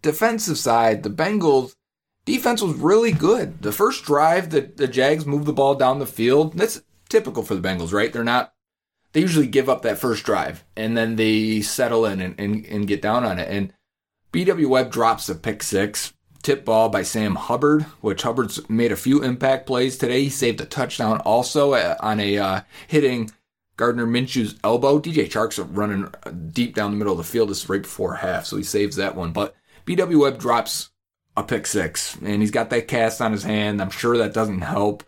defensive 0.00 0.56
side, 0.56 1.02
the 1.02 1.10
Bengals 1.10 1.74
defense 2.24 2.62
was 2.62 2.74
really 2.76 3.12
good. 3.12 3.60
The 3.62 3.72
first 3.72 4.04
drive 4.04 4.50
that 4.50 4.78
the 4.78 4.88
Jags 4.88 5.26
moved 5.26 5.46
the 5.46 5.52
ball 5.52 5.74
down 5.74 5.98
the 5.98 6.06
field, 6.06 6.54
that's 6.54 6.82
typical 7.08 7.42
for 7.42 7.54
the 7.54 7.66
Bengals, 7.66 7.92
right? 7.92 8.12
They're 8.12 8.24
not 8.24 8.52
they 9.12 9.22
usually 9.22 9.46
give 9.46 9.70
up 9.70 9.80
that 9.82 9.96
first 9.96 10.24
drive 10.24 10.62
and 10.76 10.94
then 10.94 11.16
they 11.16 11.62
settle 11.62 12.04
in 12.04 12.20
and, 12.20 12.38
and, 12.38 12.66
and 12.66 12.86
get 12.86 13.00
down 13.00 13.24
on 13.24 13.38
it. 13.38 13.48
And 13.48 13.72
BW 14.30 14.66
Webb 14.68 14.92
drops 14.92 15.30
a 15.30 15.34
pick 15.34 15.62
six, 15.62 16.12
tip 16.46 16.64
ball 16.64 16.88
by 16.88 17.02
Sam 17.02 17.34
Hubbard, 17.34 17.82
which 18.00 18.22
Hubbard's 18.22 18.70
made 18.70 18.92
a 18.92 18.96
few 18.96 19.20
impact 19.20 19.66
plays 19.66 19.98
today. 19.98 20.22
He 20.22 20.30
saved 20.30 20.60
a 20.60 20.64
touchdown 20.64 21.18
also 21.22 21.72
uh, 21.72 21.96
on 21.98 22.20
a 22.20 22.38
uh, 22.38 22.60
hitting 22.86 23.32
Gardner 23.76 24.06
Minshew's 24.06 24.54
elbow. 24.62 25.00
DJ 25.00 25.28
Chark's 25.28 25.58
running 25.58 26.08
deep 26.52 26.76
down 26.76 26.92
the 26.92 26.96
middle 26.96 27.14
of 27.14 27.18
the 27.18 27.24
field. 27.24 27.48
This 27.48 27.64
is 27.64 27.68
right 27.68 27.82
before 27.82 28.14
half, 28.14 28.46
so 28.46 28.56
he 28.56 28.62
saves 28.62 28.94
that 28.94 29.16
one. 29.16 29.32
But 29.32 29.56
BW 29.86 30.20
Webb 30.20 30.38
drops 30.38 30.90
a 31.36 31.42
pick 31.42 31.66
six, 31.66 32.16
and 32.22 32.40
he's 32.40 32.52
got 32.52 32.70
that 32.70 32.86
cast 32.86 33.20
on 33.20 33.32
his 33.32 33.42
hand. 33.42 33.82
I'm 33.82 33.90
sure 33.90 34.16
that 34.16 34.32
doesn't 34.32 34.60
help. 34.60 35.02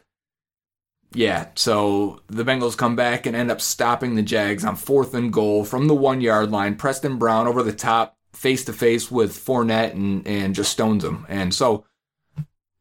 Yeah, 1.14 1.50
so 1.54 2.20
the 2.26 2.44
Bengals 2.44 2.76
come 2.76 2.96
back 2.96 3.26
and 3.26 3.36
end 3.36 3.52
up 3.52 3.60
stopping 3.60 4.16
the 4.16 4.22
Jags 4.22 4.64
on 4.64 4.74
fourth 4.74 5.14
and 5.14 5.32
goal 5.32 5.64
from 5.64 5.86
the 5.86 5.94
one 5.94 6.20
yard 6.20 6.50
line. 6.50 6.74
Preston 6.74 7.16
Brown 7.16 7.46
over 7.46 7.62
the 7.62 7.72
top, 7.72 8.17
face 8.32 8.64
to 8.66 8.72
face 8.72 9.10
with 9.10 9.32
Fournette, 9.32 9.92
and, 9.92 10.26
and 10.26 10.54
just 10.54 10.72
stones 10.72 11.04
him. 11.04 11.26
And 11.28 11.54
so, 11.54 11.84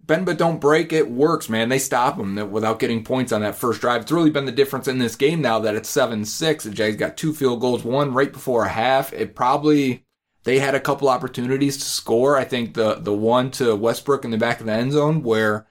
bend 0.01 0.25
but 0.25 0.37
don't 0.37 0.61
break, 0.61 0.93
it 0.93 1.09
works, 1.09 1.49
man. 1.49 1.69
They 1.69 1.79
stop 1.79 2.17
him 2.17 2.51
without 2.51 2.79
getting 2.79 3.03
points 3.03 3.31
on 3.31 3.41
that 3.41 3.55
first 3.55 3.81
drive. 3.81 4.01
It's 4.01 4.11
really 4.11 4.29
been 4.29 4.45
the 4.45 4.51
difference 4.51 4.87
in 4.87 4.97
this 4.97 5.15
game 5.15 5.41
now 5.41 5.59
that 5.59 5.75
it's 5.75 5.89
7 5.89 6.25
6. 6.25 6.63
The 6.63 6.71
Jags 6.71 6.95
got 6.95 7.17
two 7.17 7.33
field 7.33 7.61
goals, 7.61 7.83
one 7.83 8.13
right 8.13 8.31
before 8.31 8.65
a 8.65 8.69
half. 8.69 9.13
It 9.13 9.35
probably 9.35 10.05
they 10.43 10.59
had 10.59 10.75
a 10.75 10.79
couple 10.79 11.09
opportunities 11.09 11.77
to 11.77 11.83
score. 11.83 12.37
I 12.37 12.45
think 12.45 12.73
the 12.73 12.95
the 12.95 13.13
one 13.13 13.51
to 13.51 13.75
Westbrook 13.75 14.23
in 14.23 14.31
the 14.31 14.37
back 14.37 14.59
of 14.59 14.65
the 14.65 14.71
end 14.71 14.93
zone 14.93 15.21
where 15.21 15.67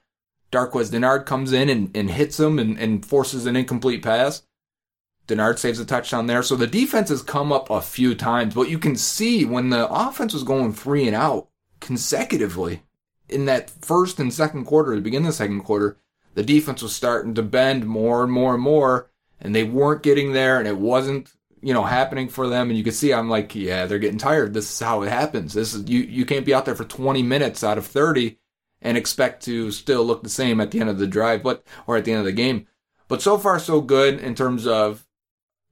Darqueze 0.51 0.91
Dennard 0.91 1.25
comes 1.25 1.51
in 1.51 1.69
and, 1.69 1.95
and 1.95 2.09
hits 2.09 2.39
him 2.39 2.59
and, 2.59 2.77
and 2.79 3.05
forces 3.05 3.45
an 3.45 3.55
incomplete 3.55 4.03
pass. 4.03 4.43
Dennard 5.27 5.59
saves 5.59 5.79
a 5.79 5.85
touchdown 5.85 6.27
there. 6.27 6.41
So 6.41 6.55
the 6.55 6.67
defense 6.67 7.09
has 7.09 7.21
come 7.21 7.51
up 7.51 7.69
a 7.69 7.81
few 7.81 8.15
times, 8.15 8.55
but 8.55 8.69
you 8.69 8.79
can 8.79 8.95
see 8.95 9.45
when 9.45 9.69
the 9.69 9.87
offense 9.89 10.33
was 10.33 10.43
going 10.43 10.73
three 10.73 11.05
and 11.05 11.15
out 11.15 11.49
consecutively 11.79 12.81
in 13.29 13.45
that 13.45 13.69
first 13.69 14.19
and 14.19 14.33
second 14.33 14.65
quarter, 14.65 14.95
the 14.95 15.01
beginning 15.01 15.27
of 15.27 15.33
the 15.33 15.37
second 15.37 15.61
quarter, 15.61 15.97
the 16.33 16.43
defense 16.43 16.81
was 16.81 16.95
starting 16.95 17.33
to 17.33 17.43
bend 17.43 17.85
more 17.85 18.23
and 18.23 18.31
more 18.31 18.53
and 18.53 18.63
more, 18.63 19.09
and 19.39 19.53
they 19.53 19.63
weren't 19.63 20.03
getting 20.03 20.33
there, 20.33 20.59
and 20.59 20.67
it 20.67 20.77
wasn't 20.77 21.31
you 21.61 21.73
know 21.73 21.83
happening 21.83 22.29
for 22.29 22.47
them. 22.47 22.69
And 22.69 22.77
you 22.77 22.83
can 22.83 22.93
see 22.93 23.13
I'm 23.13 23.29
like 23.29 23.55
yeah 23.55 23.85
they're 23.85 23.99
getting 23.99 24.19
tired. 24.19 24.53
This 24.53 24.71
is 24.71 24.79
how 24.79 25.01
it 25.01 25.09
happens. 25.09 25.53
This 25.53 25.73
is 25.73 25.89
you 25.89 26.01
you 26.01 26.25
can't 26.25 26.45
be 26.45 26.53
out 26.53 26.65
there 26.65 26.75
for 26.75 26.83
20 26.83 27.23
minutes 27.23 27.63
out 27.63 27.77
of 27.77 27.85
30 27.85 28.37
and 28.81 28.97
expect 28.97 29.43
to 29.45 29.71
still 29.71 30.05
look 30.05 30.21
the 30.21 30.29
same 30.29 30.61
at 30.61 30.71
the 30.71 30.79
end 30.79 30.89
of 30.89 30.99
the 30.99 31.07
drive 31.07 31.41
but 31.41 31.65
or 31.87 31.97
at 31.97 32.05
the 32.05 32.11
end 32.11 32.19
of 32.19 32.25
the 32.25 32.31
game. 32.31 32.67
But 33.07 33.21
so 33.21 33.37
far 33.37 33.57
so 33.57 33.81
good 33.81 34.19
in 34.19 34.35
terms 34.35 34.67
of 34.67 35.06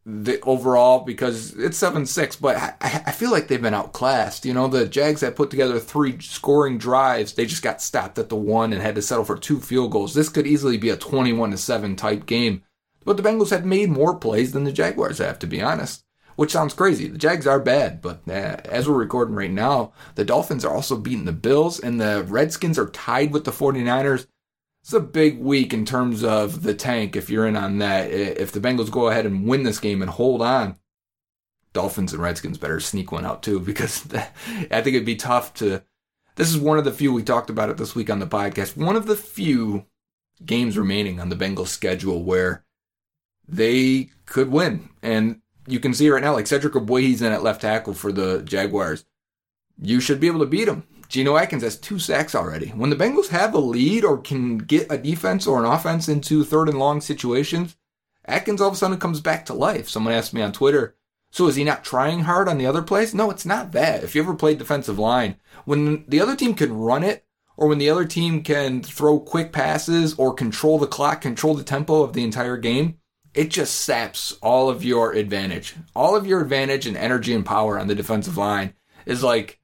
the 0.05 0.39
overall 0.41 0.99
because 0.99 1.55
it's 1.55 1.81
7-6 1.81 2.39
but 2.39 2.55
I, 2.55 2.75
I 3.07 3.11
feel 3.11 3.31
like 3.31 3.47
they've 3.47 3.59
been 3.59 3.73
outclassed 3.73 4.45
you 4.45 4.53
know 4.53 4.67
the 4.67 4.85
Jags 4.85 5.21
had 5.21 5.35
put 5.35 5.49
together 5.49 5.79
three 5.79 6.19
scoring 6.19 6.77
drives 6.77 7.33
they 7.33 7.47
just 7.47 7.63
got 7.63 7.81
stopped 7.81 8.19
at 8.19 8.29
the 8.29 8.35
one 8.35 8.71
and 8.71 8.83
had 8.83 8.93
to 8.95 9.01
settle 9.01 9.25
for 9.25 9.35
two 9.35 9.59
field 9.59 9.91
goals 9.91 10.13
this 10.13 10.29
could 10.29 10.45
easily 10.45 10.77
be 10.77 10.89
a 10.89 10.95
21 10.95 11.49
to 11.51 11.57
7 11.57 11.95
type 11.95 12.27
game 12.27 12.61
but 13.05 13.17
the 13.17 13.23
Bengals 13.23 13.51
have 13.51 13.65
made 13.65 13.89
more 13.91 14.17
plays 14.17 14.51
than 14.51 14.63
the 14.63 14.71
Jaguars 14.71 15.19
have, 15.19 15.39
to 15.39 15.47
be 15.47 15.61
honest. 15.61 16.03
Which 16.35 16.51
sounds 16.51 16.73
crazy. 16.73 17.07
The 17.07 17.17
Jags 17.17 17.47
are 17.47 17.61
bad, 17.61 18.01
but 18.01 18.21
uh, 18.27 18.57
as 18.65 18.89
we're 18.89 18.95
recording 18.95 19.35
right 19.35 19.51
now, 19.51 19.93
the 20.15 20.25
Dolphins 20.25 20.65
are 20.65 20.75
also 20.75 20.97
beating 20.97 21.23
the 21.23 21.31
Bills, 21.31 21.79
and 21.79 22.01
the 22.01 22.25
Redskins 22.27 22.77
are 22.77 22.89
tied 22.89 23.31
with 23.31 23.45
the 23.45 23.51
49ers. 23.51 24.27
It's 24.85 24.93
a 24.93 24.99
big 24.99 25.39
week 25.39 25.73
in 25.73 25.83
terms 25.83 26.23
of 26.23 26.61
the 26.61 26.75
tank 26.75 27.15
if 27.15 27.27
you're 27.27 27.47
in 27.47 27.55
on 27.55 27.79
that. 27.79 28.11
If 28.11 28.51
the 28.51 28.59
Bengals 28.59 28.91
go 28.91 29.07
ahead 29.07 29.25
and 29.25 29.47
win 29.47 29.63
this 29.63 29.79
game 29.79 30.03
and 30.03 30.11
hold 30.11 30.43
on, 30.43 30.77
Dolphins 31.73 32.13
and 32.13 32.21
Redskins 32.21 32.59
better 32.59 32.79
sneak 32.79 33.11
one 33.11 33.25
out 33.25 33.41
too, 33.41 33.59
because 33.71 34.05
I 34.13 34.81
think 34.83 34.89
it'd 34.89 35.03
be 35.03 35.15
tough 35.15 35.55
to. 35.55 35.81
This 36.35 36.49
is 36.49 36.59
one 36.59 36.77
of 36.77 36.85
the 36.85 36.91
few 36.91 37.11
we 37.11 37.23
talked 37.23 37.49
about 37.49 37.71
it 37.71 37.77
this 37.77 37.95
week 37.95 38.11
on 38.11 38.19
the 38.19 38.27
podcast. 38.27 38.77
One 38.77 38.95
of 38.95 39.07
the 39.07 39.15
few 39.15 39.87
games 40.45 40.77
remaining 40.77 41.19
on 41.19 41.29
the 41.29 41.35
Bengals 41.35 41.69
schedule 41.69 42.21
where 42.21 42.63
they 43.47 44.11
could 44.27 44.51
win. 44.51 44.89
And 45.01 45.41
you 45.65 45.79
can 45.79 45.95
see 45.95 46.11
right 46.11 46.21
now, 46.21 46.33
like 46.33 46.45
Cedric 46.45 46.73
Ogbuehi's 46.73 47.23
in 47.23 47.33
at 47.33 47.41
left 47.41 47.61
tackle 47.61 47.95
for 47.95 48.11
the 48.11 48.43
Jaguars. 48.43 49.03
You 49.81 49.99
should 49.99 50.19
be 50.19 50.27
able 50.27 50.41
to 50.41 50.45
beat 50.45 50.67
him. 50.67 50.83
Geno 51.07 51.37
Atkins 51.37 51.63
has 51.63 51.77
two 51.77 51.99
sacks 51.99 52.35
already. 52.35 52.69
When 52.69 52.89
the 52.89 52.95
Bengals 52.95 53.29
have 53.29 53.53
a 53.53 53.59
lead 53.59 54.03
or 54.03 54.17
can 54.17 54.57
get 54.57 54.91
a 54.91 54.97
defense 54.97 55.47
or 55.47 55.59
an 55.59 55.65
offense 55.65 56.07
into 56.09 56.43
third 56.43 56.69
and 56.69 56.79
long 56.79 57.01
situations, 57.01 57.75
Atkins 58.25 58.61
all 58.61 58.69
of 58.69 58.73
a 58.73 58.77
sudden 58.77 58.97
comes 58.97 59.21
back 59.21 59.45
to 59.45 59.53
life. 59.53 59.87
Someone 59.87 60.13
asked 60.13 60.33
me 60.33 60.41
on 60.41 60.51
Twitter, 60.51 60.95
so 61.31 61.47
is 61.47 61.55
he 61.55 61.63
not 61.63 61.83
trying 61.83 62.21
hard 62.21 62.47
on 62.47 62.57
the 62.57 62.65
other 62.65 62.81
plays? 62.81 63.13
No, 63.13 63.29
it's 63.29 63.45
not 63.45 63.71
that. 63.73 64.03
If 64.03 64.15
you 64.15 64.21
ever 64.21 64.33
played 64.35 64.57
defensive 64.57 64.97
line, 64.97 65.35
when 65.65 66.05
the 66.07 66.21
other 66.21 66.35
team 66.35 66.53
can 66.53 66.73
run 66.73 67.03
it, 67.03 67.25
or 67.57 67.67
when 67.67 67.77
the 67.77 67.89
other 67.89 68.05
team 68.05 68.43
can 68.43 68.81
throw 68.81 69.19
quick 69.19 69.53
passes 69.53 70.13
or 70.15 70.33
control 70.33 70.77
the 70.77 70.87
clock, 70.87 71.21
control 71.21 71.53
the 71.53 71.63
tempo 71.63 72.03
of 72.03 72.13
the 72.13 72.23
entire 72.23 72.57
game, 72.57 72.97
it 73.33 73.49
just 73.49 73.81
saps 73.81 74.37
all 74.41 74.69
of 74.69 74.83
your 74.83 75.13
advantage. 75.13 75.75
All 75.93 76.15
of 76.15 76.25
your 76.25 76.41
advantage 76.41 76.87
and 76.87 76.97
energy 76.97 77.33
and 77.33 77.45
power 77.45 77.77
on 77.77 77.87
the 77.87 77.95
defensive 77.95 78.37
line 78.37 78.73
is 79.05 79.23
like, 79.23 79.59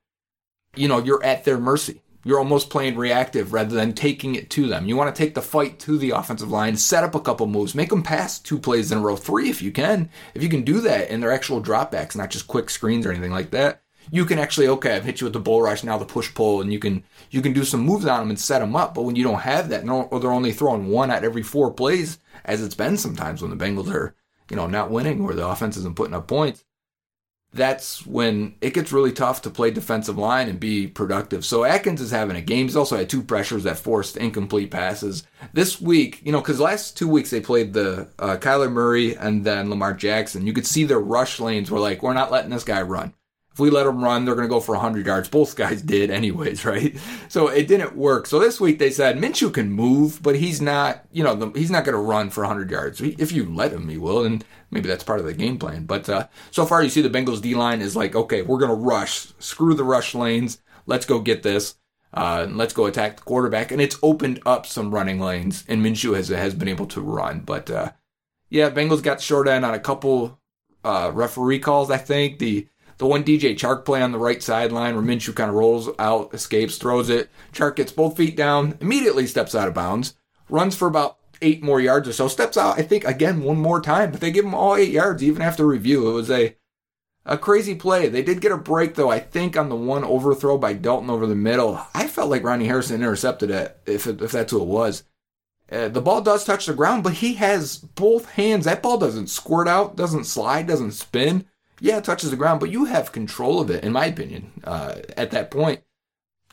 you 0.76 0.88
know, 0.88 1.00
you're 1.00 1.24
at 1.24 1.44
their 1.44 1.58
mercy. 1.58 2.02
You're 2.24 2.40
almost 2.40 2.70
playing 2.70 2.98
reactive 2.98 3.52
rather 3.52 3.76
than 3.76 3.94
taking 3.94 4.36
it 4.36 4.52
to 4.52 4.68
them. 4.68 4.88
You 4.88 4.96
want 4.96 5.14
to 5.14 5.20
take 5.20 5.34
the 5.34 5.42
fight 5.42 5.80
to 5.80 5.98
the 5.98 6.12
offensive 6.12 6.52
line, 6.52 6.78
set 6.78 7.04
up 7.04 7.16
a 7.16 7.20
couple 7.20 7.48
moves, 7.48 7.74
make 7.74 7.90
them 7.90 8.04
pass 8.04 8.38
two 8.38 8.60
plays 8.60 8.92
in 8.92 9.00
a 9.00 9.02
row, 9.02 9.16
three 9.16 9.50
if 9.50 9.62
you 9.62 9.72
can. 9.72 10.10
If 10.36 10.44
you 10.44 10.50
can 10.50 10.62
do 10.62 10.82
that 10.82 11.10
in 11.10 11.20
their 11.20 11.32
actual 11.32 11.64
dropbacks, 11.64 12.16
not 12.16 12.30
just 12.30 12.48
quick 12.48 12.70
screens 12.70 13.08
or 13.08 13.12
anything 13.12 13.32
like 13.32 13.50
that, 13.52 13.82
you 14.12 14.26
can 14.26 14.40
actually 14.40 14.68
okay, 14.68 14.96
I've 14.96 15.04
hit 15.04 15.22
you 15.22 15.26
with 15.26 15.34
the 15.34 15.40
bull 15.40 15.62
rush, 15.62 15.84
now 15.84 15.98
the 15.98 16.06
push 16.06 16.34
pull, 16.34 16.62
and 16.62 16.72
you 16.72 16.80
can 16.80 17.04
you 17.30 17.42
can 17.42 17.54
do 17.54 17.64
some 17.64 17.82
moves 17.82 18.06
on 18.06 18.20
them 18.20 18.30
and 18.30 18.40
set 18.40 18.60
them 18.60 18.76
up. 18.76 18.94
But 18.94 19.04
when 19.04 19.16
you 19.16 19.24
don't 19.24 19.42
have 19.42 19.70
that, 19.70 19.88
or 19.88 20.20
they're 20.20 20.32
only 20.32 20.52
throwing 20.52 20.90
one 20.90 21.10
at 21.12 21.24
every 21.24 21.44
four 21.44 21.72
plays, 21.72 22.20
as 22.46 22.64
it's 22.64 22.76
been 22.76 22.98
sometimes 22.98 23.42
when 23.42 23.56
the 23.56 23.64
Bengals 23.64 23.92
are 23.92 24.16
you 24.50 24.56
know 24.56 24.68
not 24.68 24.92
winning 24.92 25.22
or 25.22 25.34
the 25.34 25.48
offense 25.48 25.78
isn't 25.78 25.96
putting 25.96 26.14
up 26.14 26.28
points, 26.28 26.64
that's 27.54 28.06
when 28.06 28.56
it 28.62 28.74
gets 28.74 28.94
really 28.94 29.12
tough 29.12 29.42
to 29.42 29.50
play 29.50 29.72
defensive 29.72 30.18
line 30.18 30.48
and 30.48 30.60
be 30.60 30.88
productive. 30.88 31.44
So 31.44 31.64
Atkins 31.66 32.00
is 32.00 32.12
having 32.12 32.38
a 32.38 32.42
game. 32.42 32.68
He's 32.68 32.78
also 32.78 32.98
had 32.98 33.10
two 33.10 33.22
pressures 33.22 33.64
that 33.64 33.78
forced 33.78 34.16
incomplete 34.16 34.72
passes. 34.72 35.24
This 35.54 35.82
week, 35.82 36.22
you 36.24 36.32
know, 36.32 36.40
because 36.40 36.60
last 36.60 36.98
two 36.98 37.10
weeks 37.10 37.30
they 37.30 37.42
played 37.42 37.74
the 37.74 38.08
uh, 38.20 38.38
Kyler 38.38 38.72
Murray 38.72 39.16
and 39.16 39.44
then 39.44 39.70
Lamar 39.70 39.94
Jackson. 39.94 40.48
You 40.48 40.54
could 40.54 40.68
see 40.68 40.86
their 40.86 41.00
rush 41.00 41.40
lanes 41.40 41.70
were 41.70 41.80
like, 41.80 42.02
we're 42.02 42.14
not 42.14 42.32
letting 42.32 42.52
this 42.52 42.64
guy 42.64 42.82
run. 42.82 43.14
If 43.54 43.60
we 43.60 43.70
let 43.70 43.84
them 43.84 44.04
run, 44.04 44.24
they're 44.24 44.36
going 44.36 44.48
to 44.48 44.54
go 44.54 44.62
for 44.62 44.76
100 44.76 45.06
yards. 45.06 45.28
Both 45.28 45.56
guys 45.56 45.82
did, 45.82 46.10
anyways, 46.10 46.64
right? 46.66 46.98
So 47.28 47.48
it 47.48 47.68
didn't 47.68 47.96
work. 47.98 48.26
So 48.28 48.40
this 48.40 48.62
week 48.62 48.80
they 48.80 48.92
said 48.92 49.18
Minshew 49.18 49.54
can 49.54 49.72
move, 49.72 50.24
but 50.24 50.38
he's 50.38 50.62
not, 50.62 51.06
you 51.12 51.24
know, 51.24 51.36
the, 51.36 51.52
he's 51.60 51.72
not 51.72 51.84
going 51.84 51.96
to 51.96 52.02
run 52.02 52.30
for 52.30 52.42
100 52.42 52.72
yards. 52.72 53.02
If 53.02 53.32
you 53.32 53.46
let 53.46 53.74
him, 53.74 53.90
he 53.90 53.98
will, 53.98 54.24
and 54.24 54.44
maybe 54.70 54.88
that's 54.88 55.04
part 55.04 55.20
of 55.20 55.26
the 55.26 55.34
game 55.34 55.58
plan. 55.58 55.86
But 55.86 56.08
uh, 56.08 56.28
so 56.52 56.66
far, 56.66 56.82
you 56.82 56.90
see 56.90 57.02
the 57.02 57.10
Bengals 57.10 57.42
D 57.42 57.54
line 57.56 57.82
is 57.82 57.96
like, 57.96 58.16
okay, 58.16 58.42
we're 58.42 58.60
going 58.60 58.70
to 58.70 58.76
rush, 58.76 59.28
screw 59.40 59.74
the 59.74 59.84
rush 59.84 60.16
lanes, 60.16 60.60
let's 60.86 61.06
go 61.06 61.20
get 61.20 61.44
this. 61.44 61.76
Uh, 62.14 62.46
let's 62.50 62.74
go 62.74 62.88
attack 62.88 63.16
the 63.16 63.24
quarterback, 63.24 63.72
and 63.72 63.82
it's 63.82 63.98
opened 64.04 64.42
up 64.46 64.66
some 64.66 64.94
running 64.94 65.18
lanes, 65.18 65.64
and 65.70 65.82
Minshew 65.82 66.14
has 66.14 66.28
has 66.28 66.54
been 66.54 66.68
able 66.68 66.88
to 66.88 67.00
run. 67.00 67.40
But 67.40 67.72
uh, 67.72 67.92
yeah, 68.50 68.70
Bengals 68.70 69.02
got 69.02 69.22
short 69.22 69.48
end 69.48 69.64
on 69.64 69.74
a 69.74 69.80
couple 69.80 70.38
uh, 70.84 71.12
referee 71.14 71.60
calls. 71.60 71.90
I 71.90 71.96
think 71.96 72.40
the 72.40 72.68
the 73.02 73.08
one 73.08 73.24
DJ 73.24 73.56
Chark 73.56 73.84
play 73.84 74.00
on 74.04 74.12
the 74.12 74.20
right 74.20 74.44
sideline 74.44 74.94
where 74.94 75.04
Minshew 75.04 75.36
kind 75.36 75.50
of 75.50 75.56
rolls 75.56 75.90
out, 75.98 76.36
escapes, 76.36 76.78
throws 76.78 77.10
it. 77.10 77.32
Chark 77.52 77.78
gets 77.78 77.92
both 77.92 78.16
feet 78.16 78.38
down, 78.38 78.78
immediately 78.80 79.26
steps 79.26 79.56
out 79.56 79.68
of 79.68 79.74
bounds, 79.74 80.14
runs 80.50 80.76
for 80.76 80.88
about 80.88 81.18
eight 81.42 81.64
more 81.64 81.82
yards 81.82 82.08
or 82.08 82.14
so, 82.14 82.28
steps 82.28 82.58
out, 82.58 82.78
I 82.78 82.84
think, 82.84 83.04
again, 83.04 83.42
one 83.42 83.58
more 83.58 83.82
time, 83.82 84.12
but 84.12 84.22
they 84.22 84.30
give 84.30 84.46
him 84.46 84.54
all 84.54 84.76
eight 84.76 84.92
yards 84.92 85.24
even 85.24 85.42
after 85.42 85.66
review. 85.66 86.08
It 86.10 86.14
was 86.14 86.30
a 86.30 86.56
a 87.26 87.40
crazy 87.40 87.74
play. 87.74 88.08
They 88.08 88.22
did 88.22 88.40
get 88.40 88.52
a 88.52 88.58
break 88.58 88.94
though, 88.94 89.10
I 89.10 89.20
think, 89.20 89.58
on 89.58 89.70
the 89.70 89.76
one 89.76 90.04
overthrow 90.04 90.60
by 90.60 90.74
Dalton 90.74 91.10
over 91.10 91.26
the 91.26 91.34
middle. 91.34 91.84
I 91.96 92.08
felt 92.08 92.30
like 92.30 92.44
Ronnie 92.44 92.68
Harrison 92.68 92.98
intercepted 92.98 93.50
it, 93.50 93.80
if, 93.88 94.06
if 94.06 94.32
that's 94.32 94.52
who 94.52 94.62
it 94.62 94.68
was. 94.68 95.06
Uh, 95.72 95.88
the 95.88 96.02
ball 96.02 96.22
does 96.22 96.46
touch 96.46 96.68
the 96.68 96.74
ground, 96.76 97.04
but 97.04 97.14
he 97.14 97.34
has 97.36 97.78
both 97.78 98.30
hands. 98.30 98.66
That 98.66 98.84
ball 98.84 99.00
doesn't 99.00 99.28
squirt 99.28 99.68
out, 99.68 99.96
doesn't 99.96 100.26
slide, 100.26 100.68
doesn't 100.68 100.92
spin 100.92 101.48
yeah, 101.82 101.98
it 101.98 102.04
touches 102.04 102.30
the 102.30 102.38
ground, 102.38 102.60
but 102.60 102.70
you 102.70 102.86
have 102.86 103.12
control 103.12 103.60
of 103.60 103.72
it, 103.72 103.84
in 103.84 103.92
my 103.92 104.06
opinion, 104.06 104.52
uh, 104.64 104.96
at 105.18 105.32
that 105.32 105.50
point. 105.50 105.82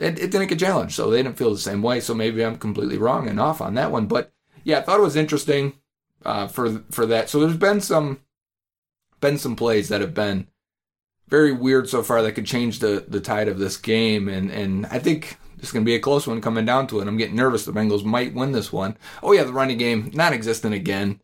It, 0.01 0.19
it, 0.19 0.31
didn't 0.31 0.47
get 0.47 0.59
challenged, 0.59 0.95
so 0.95 1.11
they 1.11 1.23
didn't 1.23 1.37
feel 1.37 1.53
the 1.53 1.59
same 1.59 1.83
way. 1.83 2.01
So 2.01 2.15
maybe 2.15 2.43
I'm 2.43 2.57
completely 2.57 2.97
wrong 2.97 3.29
and 3.29 3.39
off 3.39 3.61
on 3.61 3.75
that 3.75 3.93
one. 3.93 4.07
But 4.07 4.33
yeah, 4.65 4.79
I 4.79 4.83
thought 4.83 5.01
it 5.01 5.03
was 5.03 5.17
interesting 5.17 5.75
uh, 6.25 6.47
for 6.47 6.83
for 6.91 7.05
that. 7.07 7.29
So 7.29 7.41
there's 7.41 7.57
been 7.57 7.81
some 7.81 8.21
been 9.21 9.39
some 9.39 9.55
plays 9.55 9.89
that 9.89 10.01
have 10.01 10.15
been 10.15 10.47
very 11.29 11.53
weird 11.53 11.89
so 11.89 12.03
far 12.03 12.23
that 12.23 12.33
could 12.33 12.47
change 12.47 12.79
the 12.79 13.05
the 13.07 13.21
tide 13.21 13.49
of 13.49 13.59
this 13.59 13.77
game, 13.77 14.29
and 14.29 14.51
and 14.51 14.87
I 14.87 14.99
think 14.99 15.37
it's 15.59 15.73
going 15.73 15.85
to 15.85 15.89
be 15.89 15.97
a 15.97 16.01
close 16.01 16.27
one 16.27 16.41
coming 16.41 16.65
down 16.65 16.87
to 16.87 17.01
it. 17.01 17.09
I'm 17.09 17.19
getting 17.19 17.37
nervous. 17.37 17.65
The 17.65 17.73
Bengals 17.73 18.05
might 18.05 18.35
win 18.35 18.53
this 18.53 18.73
one. 18.73 18.97
Oh 19.23 19.33
yeah, 19.33 19.45
the 19.45 19.53
running 19.53 19.79
game 19.79 20.11
non-existent 20.15 20.75
again. 20.75 21.21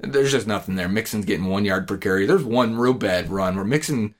There's 0.00 0.32
just 0.32 0.46
nothing 0.46 0.76
there. 0.76 0.88
Mixon's 0.88 1.24
getting 1.24 1.46
one 1.46 1.64
yard 1.64 1.88
per 1.88 1.96
carry. 1.96 2.26
There's 2.26 2.44
one 2.44 2.76
real 2.76 2.94
bad 2.94 3.30
run 3.30 3.56
where 3.56 3.64
Mixon 3.64 4.14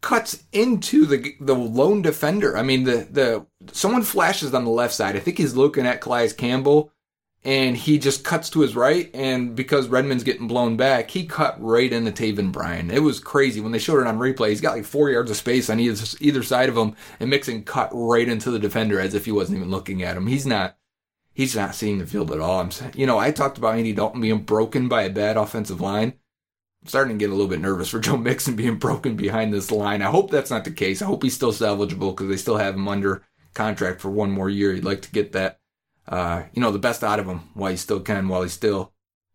cuts 0.00 0.44
into 0.52 1.06
the 1.06 1.34
the 1.40 1.54
lone 1.54 2.02
defender. 2.02 2.56
I 2.56 2.62
mean, 2.62 2.84
the 2.84 3.08
the 3.10 3.46
someone 3.72 4.02
flashes 4.02 4.54
on 4.54 4.64
the 4.64 4.70
left 4.70 4.94
side. 4.94 5.16
I 5.16 5.20
think 5.20 5.38
he's 5.38 5.56
looking 5.56 5.86
at 5.86 6.00
Calais 6.00 6.30
Campbell, 6.30 6.92
and 7.42 7.76
he 7.76 7.98
just 7.98 8.22
cuts 8.22 8.48
to 8.50 8.60
his 8.60 8.76
right. 8.76 9.10
And 9.14 9.56
because 9.56 9.88
Redmond's 9.88 10.22
getting 10.22 10.46
blown 10.46 10.76
back, 10.76 11.10
he 11.10 11.26
cut 11.26 11.56
right 11.60 11.92
into 11.92 12.12
Taven 12.12 12.52
Bryan. 12.52 12.90
It 12.90 13.02
was 13.02 13.18
crazy 13.18 13.60
when 13.60 13.72
they 13.72 13.78
showed 13.78 14.00
it 14.00 14.06
on 14.06 14.18
replay. 14.18 14.50
He's 14.50 14.60
got 14.60 14.76
like 14.76 14.84
four 14.84 15.10
yards 15.10 15.30
of 15.30 15.36
space 15.36 15.68
on 15.68 15.80
either 15.80 16.04
either 16.20 16.42
side 16.42 16.68
of 16.68 16.76
him, 16.76 16.94
and 17.18 17.30
Mixon 17.30 17.64
cut 17.64 17.90
right 17.92 18.28
into 18.28 18.50
the 18.52 18.58
defender 18.60 19.00
as 19.00 19.14
if 19.14 19.24
he 19.24 19.32
wasn't 19.32 19.56
even 19.56 19.70
looking 19.70 20.02
at 20.02 20.16
him. 20.16 20.28
He's 20.28 20.46
not 20.46 20.76
he's 21.34 21.54
not 21.54 21.74
seeing 21.74 21.98
the 21.98 22.06
field 22.06 22.32
at 22.32 22.40
all. 22.40 22.60
I'm, 22.60 22.70
you 22.94 23.06
know, 23.06 23.18
I 23.18 23.30
talked 23.32 23.58
about 23.58 23.76
Andy 23.76 23.92
Dalton 23.92 24.20
being 24.20 24.42
broken 24.42 24.88
by 24.88 25.02
a 25.02 25.10
bad 25.10 25.36
offensive 25.36 25.80
line. 25.80 26.14
I'm 26.82 26.88
starting 26.88 27.18
to 27.18 27.22
get 27.22 27.30
a 27.30 27.34
little 27.34 27.48
bit 27.50 27.60
nervous 27.60 27.90
for 27.90 28.00
Joe 28.00 28.16
Mixon 28.16 28.56
being 28.56 28.76
broken 28.76 29.16
behind 29.16 29.52
this 29.52 29.70
line. 29.70 30.00
I 30.00 30.10
hope 30.10 30.30
that's 30.30 30.50
not 30.50 30.64
the 30.64 30.70
case. 30.70 31.02
I 31.02 31.06
hope 31.06 31.22
he's 31.22 31.34
still 31.34 31.52
salvageable 31.52 32.12
because 32.12 32.28
they 32.28 32.36
still 32.36 32.56
have 32.56 32.74
him 32.74 32.88
under 32.88 33.22
contract 33.52 34.00
for 34.00 34.10
one 34.10 34.30
more 34.30 34.48
year. 34.48 34.72
He'd 34.72 34.84
like 34.84 35.02
to 35.02 35.10
get 35.10 35.32
that, 35.32 35.58
uh, 36.08 36.44
you 36.52 36.62
know, 36.62 36.70
the 36.70 36.78
best 36.78 37.04
out 37.04 37.20
of 37.20 37.26
him 37.26 37.40
while 37.54 37.70
he 37.70 37.76
still 37.76 38.00
can, 38.00 38.28
while 38.28 38.42
he's 38.42 38.52
still 38.52 38.92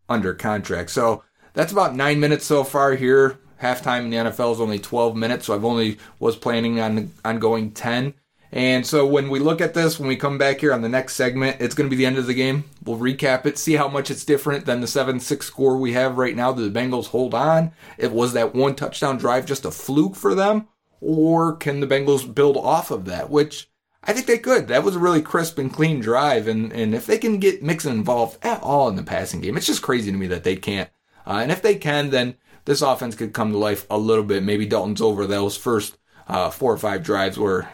under 0.07 0.33
contract. 0.33 0.89
So 0.89 1.23
that's 1.53 1.71
about 1.71 1.95
nine 1.95 2.19
minutes 2.19 2.45
so 2.45 2.63
far 2.63 2.95
here. 2.95 3.39
Halftime 3.61 4.05
in 4.05 4.09
the 4.09 4.17
NFL 4.17 4.53
is 4.53 4.61
only 4.61 4.79
12 4.79 5.17
minutes, 5.17 5.45
so 5.45 5.53
I've 5.53 5.65
only 5.65 5.97
was 6.17 6.37
planning 6.37 6.79
on 6.79 7.11
on 7.25 7.39
going 7.39 7.71
10. 7.71 8.13
And 8.51 8.85
so 8.85 9.05
when 9.05 9.29
we 9.29 9.39
look 9.39 9.61
at 9.61 9.75
this, 9.75 9.99
when 9.99 10.07
we 10.07 10.15
come 10.15 10.37
back 10.39 10.59
here 10.59 10.73
on 10.73 10.81
the 10.81 10.89
next 10.89 11.15
segment, 11.15 11.57
it's 11.59 11.75
going 11.75 11.87
to 11.87 11.95
be 11.95 11.97
the 11.97 12.07
end 12.07 12.17
of 12.17 12.25
the 12.25 12.33
game. 12.33 12.63
We'll 12.83 12.97
recap 12.97 13.45
it, 13.45 13.59
see 13.59 13.73
how 13.73 13.87
much 13.87 14.09
it's 14.09 14.25
different 14.25 14.65
than 14.65 14.81
the 14.81 14.87
7 14.87 15.19
6 15.19 15.45
score 15.45 15.77
we 15.77 15.93
have 15.93 16.17
right 16.17 16.35
now 16.35 16.51
that 16.51 16.61
the 16.61 16.79
Bengals 16.79 17.07
hold 17.07 17.35
on. 17.35 17.71
It 17.97 18.11
was 18.11 18.33
that 18.33 18.55
one 18.55 18.75
touchdown 18.75 19.17
drive 19.17 19.45
just 19.45 19.65
a 19.65 19.71
fluke 19.71 20.15
for 20.15 20.33
them? 20.33 20.67
Or 20.99 21.55
can 21.55 21.79
the 21.79 21.87
Bengals 21.87 22.33
build 22.33 22.57
off 22.57 22.89
of 22.89 23.05
that? 23.05 23.29
Which 23.29 23.69
I 24.03 24.13
think 24.13 24.25
they 24.25 24.39
could. 24.39 24.67
That 24.67 24.83
was 24.83 24.95
a 24.95 24.99
really 24.99 25.21
crisp 25.21 25.59
and 25.59 25.71
clean 25.71 25.99
drive. 25.99 26.47
And, 26.47 26.73
and 26.73 26.95
if 26.95 27.05
they 27.05 27.17
can 27.17 27.39
get 27.39 27.61
Mixon 27.61 27.93
involved 27.93 28.43
at 28.43 28.61
all 28.63 28.89
in 28.89 28.95
the 28.95 29.03
passing 29.03 29.41
game, 29.41 29.57
it's 29.57 29.67
just 29.67 29.83
crazy 29.83 30.11
to 30.11 30.17
me 30.17 30.27
that 30.27 30.43
they 30.43 30.55
can't. 30.55 30.89
Uh, 31.27 31.39
and 31.43 31.51
if 31.51 31.61
they 31.61 31.75
can, 31.75 32.09
then 32.09 32.35
this 32.65 32.81
offense 32.81 33.15
could 33.15 33.33
come 33.33 33.51
to 33.51 33.57
life 33.57 33.85
a 33.89 33.97
little 33.97 34.23
bit. 34.23 34.41
Maybe 34.43 34.65
Dalton's 34.65 35.01
over 35.01 35.27
those 35.27 35.55
first 35.55 35.97
uh, 36.27 36.49
four 36.49 36.73
or 36.73 36.77
five 36.77 37.03
drives 37.03 37.37
where 37.37 37.69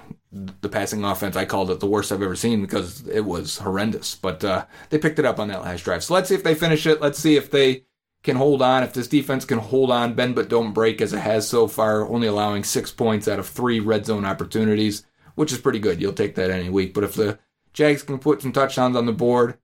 the 0.61 0.69
passing 0.69 1.03
offense, 1.05 1.35
I 1.35 1.45
called 1.45 1.71
it 1.71 1.79
the 1.79 1.85
worst 1.85 2.11
I've 2.11 2.21
ever 2.21 2.35
seen 2.35 2.61
because 2.61 3.07
it 3.07 3.21
was 3.21 3.59
horrendous. 3.59 4.15
But 4.15 4.43
uh, 4.43 4.65
they 4.89 4.97
picked 4.97 5.19
it 5.19 5.25
up 5.25 5.39
on 5.39 5.47
that 5.47 5.61
last 5.61 5.83
drive. 5.85 6.03
So 6.03 6.13
let's 6.13 6.27
see 6.29 6.35
if 6.35 6.43
they 6.43 6.55
finish 6.55 6.85
it. 6.85 7.01
Let's 7.01 7.19
see 7.19 7.37
if 7.37 7.49
they 7.49 7.85
can 8.23 8.35
hold 8.35 8.61
on. 8.61 8.83
If 8.83 8.93
this 8.93 9.07
defense 9.07 9.45
can 9.45 9.59
hold 9.59 9.91
on, 9.91 10.13
bend 10.13 10.35
but 10.35 10.49
don't 10.49 10.73
break 10.73 11.01
as 11.01 11.13
it 11.13 11.19
has 11.19 11.47
so 11.47 11.67
far, 11.67 12.07
only 12.07 12.27
allowing 12.27 12.63
six 12.63 12.91
points 12.91 13.27
out 13.27 13.39
of 13.39 13.47
three 13.47 13.79
red 13.79 14.05
zone 14.05 14.25
opportunities, 14.25 15.05
which 15.35 15.53
is 15.53 15.59
pretty 15.59 15.79
good. 15.79 16.01
You'll 16.01 16.13
take 16.13 16.35
that 16.35 16.51
any 16.51 16.69
week. 16.69 16.93
But 16.93 17.05
if 17.05 17.13
the 17.13 17.39
Jags 17.71 18.03
can 18.03 18.19
put 18.19 18.41
some 18.41 18.51
touchdowns 18.51 18.97
on 18.97 19.05
the 19.05 19.13
board, 19.13 19.57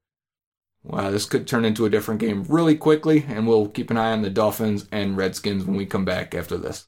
well, 0.83 1.11
this 1.11 1.25
could 1.25 1.47
turn 1.47 1.65
into 1.65 1.85
a 1.85 1.89
different 1.89 2.21
game 2.21 2.43
really 2.47 2.75
quickly, 2.75 3.25
and 3.27 3.45
we'll 3.45 3.67
keep 3.67 3.91
an 3.91 3.97
eye 3.97 4.13
on 4.13 4.21
the 4.21 4.29
Dolphins 4.29 4.87
and 4.91 5.17
Redskins 5.17 5.65
when 5.65 5.75
we 5.75 5.85
come 5.85 6.05
back 6.05 6.33
after 6.33 6.57
this. 6.57 6.87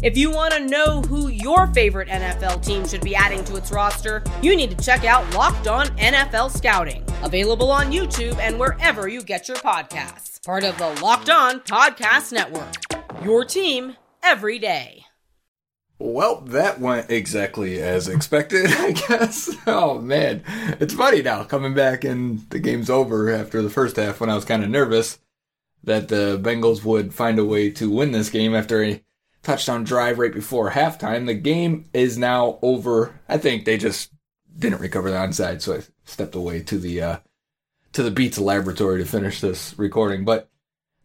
If 0.00 0.16
you 0.16 0.30
want 0.30 0.54
to 0.54 0.64
know 0.64 1.02
who 1.02 1.26
your 1.26 1.66
favorite 1.68 2.06
NFL 2.06 2.64
team 2.64 2.86
should 2.86 3.00
be 3.00 3.16
adding 3.16 3.42
to 3.44 3.56
its 3.56 3.72
roster, 3.72 4.22
you 4.42 4.54
need 4.54 4.70
to 4.70 4.84
check 4.84 5.04
out 5.04 5.34
Locked 5.34 5.66
On 5.66 5.88
NFL 5.96 6.56
Scouting, 6.56 7.04
available 7.24 7.72
on 7.72 7.90
YouTube 7.90 8.38
and 8.38 8.60
wherever 8.60 9.08
you 9.08 9.22
get 9.22 9.48
your 9.48 9.56
podcasts. 9.56 10.40
Part 10.46 10.62
of 10.62 10.78
the 10.78 10.90
Locked 11.02 11.30
On 11.30 11.58
Podcast 11.60 12.32
Network. 12.32 12.74
Your 13.24 13.44
team 13.44 13.96
every 14.22 14.60
day. 14.60 15.04
Well, 15.98 16.42
that 16.42 16.78
went 16.78 17.10
exactly 17.10 17.82
as 17.82 18.06
expected, 18.06 18.66
I 18.68 18.92
guess. 18.92 19.50
Oh 19.66 19.98
man, 19.98 20.44
it's 20.78 20.94
funny 20.94 21.22
now 21.22 21.42
coming 21.42 21.74
back 21.74 22.04
and 22.04 22.48
the 22.50 22.60
game's 22.60 22.88
over 22.88 23.34
after 23.34 23.62
the 23.62 23.70
first 23.70 23.96
half 23.96 24.20
when 24.20 24.30
I 24.30 24.36
was 24.36 24.44
kind 24.44 24.62
of 24.62 24.70
nervous 24.70 25.18
that 25.82 26.06
the 26.06 26.38
Bengals 26.40 26.84
would 26.84 27.12
find 27.12 27.40
a 27.40 27.44
way 27.44 27.68
to 27.72 27.90
win 27.90 28.12
this 28.12 28.30
game 28.30 28.54
after 28.54 28.84
a 28.84 29.02
touchdown 29.48 29.82
drive 29.82 30.18
right 30.18 30.32
before 30.32 30.70
halftime. 30.70 31.26
The 31.26 31.34
game 31.34 31.86
is 31.94 32.18
now 32.18 32.58
over. 32.60 33.18
I 33.28 33.38
think 33.38 33.64
they 33.64 33.78
just 33.78 34.12
didn't 34.58 34.80
recover 34.80 35.10
the 35.10 35.16
onside, 35.16 35.62
so 35.62 35.76
I 35.76 35.82
stepped 36.04 36.34
away 36.34 36.60
to 36.64 36.78
the 36.78 37.00
uh, 37.00 37.16
to 37.92 38.02
the 38.02 38.10
Beats 38.10 38.38
laboratory 38.38 39.02
to 39.02 39.08
finish 39.08 39.40
this 39.40 39.74
recording. 39.78 40.26
But 40.26 40.50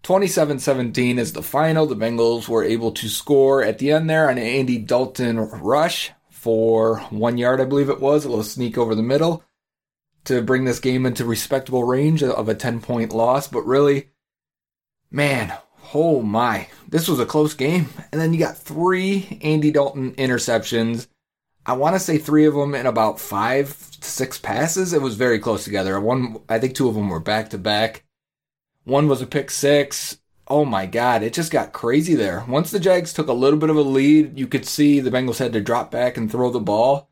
27-17 0.04 1.18
is 1.18 1.32
the 1.32 1.42
final. 1.42 1.86
The 1.86 1.96
Bengals 1.96 2.50
were 2.50 2.66
able 2.66 2.92
to 2.92 3.08
score 3.08 3.64
at 3.64 3.80
the 3.80 3.92
end 3.92 4.10
there 4.10 4.30
on 4.30 4.38
an 4.38 4.44
Andy 4.44 4.78
Dalton 4.78 5.38
rush 5.40 6.12
for 6.30 6.98
one 7.10 7.38
yard, 7.38 7.62
I 7.62 7.66
believe 7.66 7.90
it 7.90 8.02
was, 8.02 8.26
a 8.26 8.30
little 8.30 8.44
sneak 8.44 8.78
over 8.78 8.94
the 8.94 9.02
middle 9.02 9.46
to 10.26 10.42
bring 10.42 10.66
this 10.66 10.80
game 10.80 11.06
into 11.06 11.24
respectable 11.24 11.86
range 11.86 12.22
of 12.22 12.50
a 12.50 12.56
10 12.56 12.82
point 12.82 13.14
loss. 13.14 13.48
But 13.48 13.66
really, 13.66 14.10
man, 15.10 15.54
oh 15.94 16.22
my, 16.22 16.68
this 16.90 17.08
was 17.08 17.20
a 17.20 17.26
close 17.26 17.54
game. 17.54 17.90
And 18.12 18.20
then 18.20 18.34
you 18.34 18.40
got 18.40 18.58
three 18.58 19.40
Andy 19.42 19.72
Dalton 19.72 20.14
interceptions. 20.16 21.08
I 21.66 21.74
want 21.74 21.96
to 21.96 22.00
say 22.00 22.18
three 22.18 22.46
of 22.46 22.54
them 22.54 22.76
in 22.76 22.86
about 22.86 23.20
five 23.20 23.76
six 24.02 24.38
passes. 24.38 24.94
It 24.94 25.02
was 25.02 25.16
very 25.16 25.40
close 25.40 25.64
together. 25.64 26.00
One, 26.00 26.42
I 26.50 26.60
think 26.60 26.76
two 26.76 26.90
of 26.90 26.96
them 26.96 27.10
were 27.10 27.20
back 27.20 27.50
to 27.52 27.58
back. 27.58 28.04
One 28.84 29.08
was 29.08 29.22
a 29.22 29.28
pick 29.28 29.50
six. 29.50 30.18
Oh 30.48 30.66
my 30.66 30.86
God, 30.86 31.24
it 31.24 31.32
just 31.32 31.54
got 31.54 31.72
crazy 31.72 32.16
there. 32.16 32.44
Once 32.50 32.70
the 32.70 32.80
Jags 32.80 33.14
took 33.14 33.28
a 33.28 33.34
little 33.34 33.58
bit 33.58 33.70
of 33.70 33.78
a 33.78 33.82
lead, 33.82 34.38
you 34.38 34.46
could 34.46 34.66
see 34.66 35.00
the 35.00 35.10
Bengals 35.10 35.40
had 35.40 35.54
to 35.54 35.62
drop 35.62 35.90
back 35.90 36.18
and 36.18 36.30
throw 36.30 36.50
the 36.50 36.60
ball. 36.60 37.10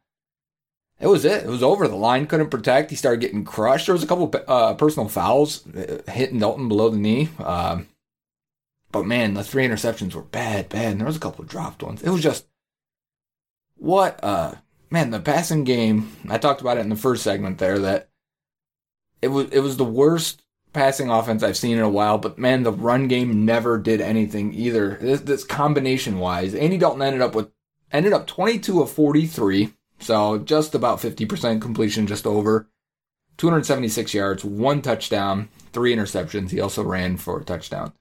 it 0.99 1.07
was 1.07 1.23
it. 1.23 1.45
It 1.45 1.49
was 1.49 1.63
over. 1.63 1.87
The 1.87 1.95
line 1.95 2.27
couldn't 2.27 2.49
protect. 2.49 2.89
He 2.89 2.97
started 2.97 3.21
getting 3.21 3.45
crushed. 3.45 3.85
There 3.85 3.93
was 3.93 4.03
a 4.03 4.07
couple 4.07 4.29
uh, 4.47 4.73
personal 4.73 5.07
fouls 5.07 5.65
uh, 5.73 6.01
hitting 6.11 6.39
Dalton 6.39 6.67
below 6.67 6.89
the 6.89 6.97
knee. 6.97 7.29
Um, 7.39 7.87
but 8.91 9.05
man, 9.05 9.33
the 9.33 9.43
three 9.43 9.67
interceptions 9.67 10.13
were 10.13 10.21
bad, 10.21 10.69
bad. 10.69 10.91
And 10.91 10.99
there 10.99 11.07
was 11.07 11.17
a 11.17 11.21
couple 11.21 11.43
of 11.43 11.49
dropped 11.49 11.83
ones. 11.83 12.01
It 12.01 12.09
was 12.09 12.21
just 12.21 12.45
what 13.75 14.23
uh 14.23 14.55
man, 14.89 15.09
the 15.11 15.19
passing 15.19 15.63
game. 15.63 16.15
I 16.29 16.37
talked 16.37 16.61
about 16.61 16.77
it 16.77 16.81
in 16.81 16.89
the 16.89 16.95
first 16.95 17.23
segment 17.23 17.57
there 17.57 17.79
that 17.79 18.09
it 19.21 19.29
was 19.29 19.49
it 19.51 19.59
was 19.59 19.77
the 19.77 19.85
worst 19.85 20.43
passing 20.73 21.09
offense 21.09 21.43
I've 21.43 21.57
seen 21.57 21.77
in 21.77 21.83
a 21.83 21.89
while. 21.89 22.17
But 22.17 22.37
man, 22.37 22.63
the 22.63 22.71
run 22.71 23.07
game 23.07 23.45
never 23.45 23.77
did 23.77 24.01
anything 24.01 24.53
either. 24.53 24.97
This, 25.01 25.21
this 25.21 25.43
combination 25.43 26.19
wise, 26.19 26.53
Andy 26.53 26.77
Dalton 26.77 27.01
ended 27.01 27.21
up 27.21 27.35
with 27.35 27.49
ended 27.91 28.13
up 28.13 28.27
22 28.27 28.81
of 28.81 28.91
43, 28.91 29.73
so 29.99 30.37
just 30.37 30.73
about 30.73 30.99
50% 30.99 31.61
completion, 31.61 32.07
just 32.07 32.25
over 32.25 32.69
276 33.37 34.13
yards, 34.13 34.45
one 34.45 34.81
touchdown, 34.81 35.49
three 35.73 35.93
interceptions. 35.93 36.51
He 36.51 36.61
also 36.61 36.83
ran 36.83 37.17
for 37.17 37.39
a 37.39 37.43
touchdown. 37.43 37.91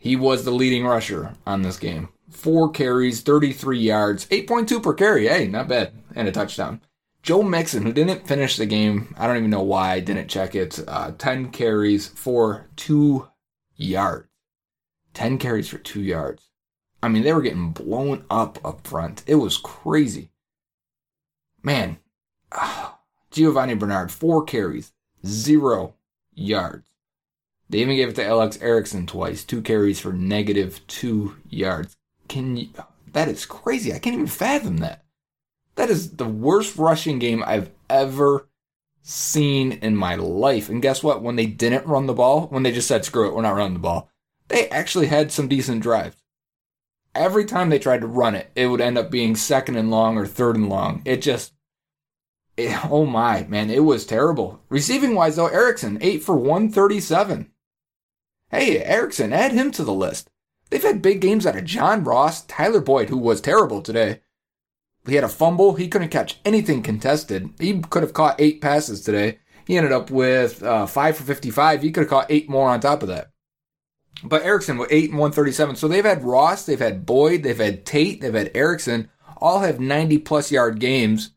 He 0.00 0.16
was 0.16 0.44
the 0.44 0.50
leading 0.50 0.86
rusher 0.86 1.34
on 1.46 1.60
this 1.60 1.76
game. 1.76 2.08
Four 2.30 2.70
carries, 2.70 3.20
33 3.20 3.78
yards, 3.78 4.26
8.2 4.28 4.82
per 4.82 4.94
carry. 4.94 5.28
Hey, 5.28 5.46
not 5.46 5.68
bad. 5.68 5.92
And 6.14 6.26
a 6.26 6.32
touchdown. 6.32 6.80
Joe 7.22 7.42
Mixon, 7.42 7.84
who 7.84 7.92
didn't 7.92 8.26
finish 8.26 8.56
the 8.56 8.64
game, 8.64 9.14
I 9.18 9.26
don't 9.26 9.36
even 9.36 9.50
know 9.50 9.62
why 9.62 9.92
I 9.92 10.00
didn't 10.00 10.28
check 10.28 10.54
it. 10.54 10.82
Uh, 10.88 11.12
10 11.18 11.50
carries 11.50 12.08
for 12.08 12.66
two 12.76 13.28
yards. 13.76 14.28
10 15.12 15.36
carries 15.36 15.68
for 15.68 15.76
two 15.76 16.00
yards. 16.00 16.48
I 17.02 17.08
mean, 17.08 17.22
they 17.22 17.34
were 17.34 17.42
getting 17.42 17.72
blown 17.72 18.24
up 18.30 18.58
up 18.64 18.86
front. 18.86 19.22
It 19.26 19.34
was 19.34 19.58
crazy. 19.58 20.30
Man, 21.62 21.98
Giovani 23.30 23.74
Bernard, 23.74 24.10
four 24.10 24.44
carries, 24.44 24.92
zero 25.26 25.94
yards. 26.32 26.89
They 27.70 27.78
even 27.78 27.94
gave 27.96 28.08
it 28.08 28.16
to 28.16 28.26
Alex 28.26 28.58
Erickson 28.60 29.06
twice, 29.06 29.44
two 29.44 29.62
carries 29.62 30.00
for 30.00 30.12
negative 30.12 30.84
two 30.88 31.36
yards. 31.48 31.96
Can 32.28 32.56
you? 32.56 32.68
That 33.12 33.28
is 33.28 33.46
crazy. 33.46 33.92
I 33.92 34.00
can't 34.00 34.14
even 34.14 34.26
fathom 34.26 34.78
that. 34.78 35.04
That 35.76 35.88
is 35.88 36.16
the 36.16 36.26
worst 36.26 36.76
rushing 36.76 37.20
game 37.20 37.44
I've 37.46 37.70
ever 37.88 38.48
seen 39.02 39.72
in 39.72 39.96
my 39.96 40.16
life. 40.16 40.68
And 40.68 40.82
guess 40.82 41.02
what? 41.02 41.22
When 41.22 41.36
they 41.36 41.46
didn't 41.46 41.86
run 41.86 42.06
the 42.06 42.12
ball, 42.12 42.48
when 42.48 42.64
they 42.64 42.72
just 42.72 42.88
said, 42.88 43.04
screw 43.04 43.28
it, 43.28 43.34
we're 43.34 43.42
not 43.42 43.54
running 43.54 43.74
the 43.74 43.78
ball, 43.78 44.10
they 44.48 44.68
actually 44.68 45.06
had 45.06 45.30
some 45.30 45.48
decent 45.48 45.80
drives. 45.82 46.16
Every 47.14 47.44
time 47.44 47.70
they 47.70 47.78
tried 47.78 48.00
to 48.00 48.06
run 48.08 48.34
it, 48.34 48.50
it 48.56 48.66
would 48.66 48.80
end 48.80 48.98
up 48.98 49.10
being 49.12 49.36
second 49.36 49.76
and 49.76 49.90
long 49.90 50.18
or 50.18 50.26
third 50.26 50.56
and 50.56 50.68
long. 50.68 51.02
It 51.04 51.22
just, 51.22 51.52
it, 52.56 52.84
oh 52.90 53.06
my, 53.06 53.44
man, 53.44 53.70
it 53.70 53.84
was 53.84 54.04
terrible. 54.04 54.60
Receiving 54.68 55.14
wise, 55.14 55.36
though, 55.36 55.46
Erickson, 55.46 55.98
8 56.00 56.22
for 56.22 56.36
137. 56.36 57.49
Hey, 58.50 58.82
Erickson, 58.82 59.32
add 59.32 59.52
him 59.52 59.70
to 59.72 59.84
the 59.84 59.92
list. 59.92 60.28
They've 60.70 60.82
had 60.82 61.02
big 61.02 61.20
games 61.20 61.46
out 61.46 61.56
of 61.56 61.64
John 61.64 62.04
Ross, 62.04 62.42
Tyler 62.46 62.80
Boyd, 62.80 63.08
who 63.08 63.16
was 63.16 63.40
terrible 63.40 63.80
today. 63.80 64.20
He 65.06 65.14
had 65.14 65.24
a 65.24 65.28
fumble. 65.28 65.74
He 65.74 65.88
couldn't 65.88 66.08
catch 66.10 66.40
anything 66.44 66.82
contested. 66.82 67.50
He 67.58 67.80
could 67.80 68.02
have 68.02 68.12
caught 68.12 68.40
eight 68.40 68.60
passes 68.60 69.02
today. 69.02 69.38
He 69.66 69.76
ended 69.76 69.92
up 69.92 70.10
with 70.10 70.62
uh, 70.62 70.86
five 70.86 71.16
for 71.16 71.22
55. 71.22 71.82
He 71.82 71.92
could 71.92 72.02
have 72.02 72.10
caught 72.10 72.30
eight 72.30 72.50
more 72.50 72.68
on 72.68 72.80
top 72.80 73.02
of 73.02 73.08
that. 73.08 73.30
But 74.22 74.42
Erickson 74.42 74.78
with 74.78 74.92
eight 74.92 75.10
and 75.10 75.18
137. 75.18 75.76
So 75.76 75.88
they've 75.88 76.04
had 76.04 76.24
Ross, 76.24 76.66
they've 76.66 76.78
had 76.78 77.06
Boyd, 77.06 77.42
they've 77.42 77.56
had 77.56 77.86
Tate, 77.86 78.20
they've 78.20 78.34
had 78.34 78.50
Erickson, 78.54 79.08
all 79.38 79.60
have 79.60 79.80
90 79.80 80.18
plus 80.18 80.50
yard 80.50 80.80
games. 80.80 81.30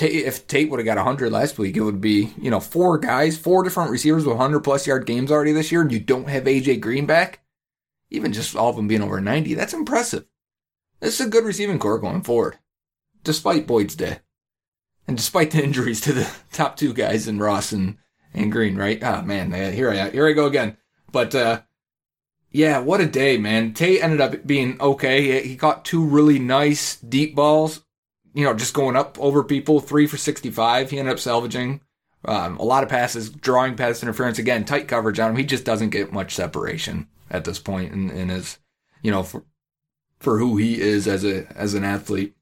If 0.00 0.46
Tate 0.46 0.70
would 0.70 0.78
have 0.78 0.84
got 0.84 0.96
100 0.96 1.32
last 1.32 1.58
week, 1.58 1.76
it 1.76 1.82
would 1.82 2.00
be, 2.00 2.32
you 2.40 2.50
know, 2.50 2.60
four 2.60 2.98
guys, 2.98 3.36
four 3.36 3.62
different 3.62 3.90
receivers 3.90 4.24
with 4.24 4.36
100 4.36 4.60
plus 4.60 4.86
yard 4.86 5.06
games 5.06 5.30
already 5.30 5.52
this 5.52 5.72
year, 5.72 5.82
and 5.82 5.92
you 5.92 6.00
don't 6.00 6.28
have 6.28 6.44
AJ 6.44 6.80
Green 6.80 7.06
back. 7.06 7.40
Even 8.10 8.32
just 8.32 8.56
all 8.56 8.70
of 8.70 8.76
them 8.76 8.88
being 8.88 9.02
over 9.02 9.20
90, 9.20 9.54
that's 9.54 9.74
impressive. 9.74 10.24
This 11.00 11.20
is 11.20 11.26
a 11.26 11.30
good 11.30 11.44
receiving 11.44 11.78
core 11.78 11.98
going 11.98 12.22
forward, 12.22 12.58
despite 13.22 13.66
Boyd's 13.66 13.94
day. 13.94 14.20
And 15.06 15.16
despite 15.16 15.50
the 15.50 15.62
injuries 15.64 16.00
to 16.02 16.12
the 16.12 16.30
top 16.52 16.76
two 16.76 16.92
guys 16.92 17.28
in 17.28 17.38
Ross 17.38 17.72
and, 17.72 17.98
and 18.34 18.52
Green, 18.52 18.76
right? 18.76 19.02
Ah, 19.02 19.20
oh, 19.20 19.26
man, 19.26 19.52
here 19.72 19.90
I 19.90 20.10
here 20.10 20.28
I 20.28 20.32
go 20.32 20.46
again. 20.46 20.76
But 21.10 21.34
uh, 21.34 21.62
yeah, 22.50 22.78
what 22.78 23.00
a 23.00 23.06
day, 23.06 23.36
man. 23.38 23.74
Tate 23.74 24.02
ended 24.02 24.20
up 24.20 24.46
being 24.46 24.80
okay. 24.80 25.46
He 25.46 25.56
caught 25.56 25.84
two 25.84 26.04
really 26.04 26.38
nice 26.38 26.96
deep 26.96 27.34
balls, 27.34 27.84
you 28.34 28.44
know, 28.44 28.54
just 28.54 28.74
going 28.74 28.96
up 28.96 29.18
over 29.20 29.42
people, 29.42 29.80
three 29.80 30.06
for 30.06 30.16
65. 30.16 30.90
He 30.90 30.98
ended 30.98 31.12
up 31.12 31.18
salvaging 31.18 31.80
um, 32.24 32.58
a 32.58 32.64
lot 32.64 32.82
of 32.82 32.88
passes, 32.88 33.30
drawing 33.30 33.76
pass 33.76 34.02
interference. 34.02 34.38
Again, 34.38 34.64
tight 34.64 34.88
coverage 34.88 35.18
on 35.18 35.30
him. 35.30 35.36
He 35.36 35.44
just 35.44 35.64
doesn't 35.64 35.90
get 35.90 36.12
much 36.12 36.34
separation 36.34 37.08
at 37.30 37.44
this 37.44 37.58
point 37.58 37.92
in, 37.92 38.10
in 38.10 38.28
his, 38.28 38.58
you 39.02 39.10
know, 39.10 39.22
for, 39.22 39.44
for 40.18 40.38
who 40.38 40.56
he 40.56 40.80
is 40.80 41.06
as 41.06 41.24
a 41.24 41.46
as 41.56 41.74
an 41.74 41.84
athlete. 41.84 42.34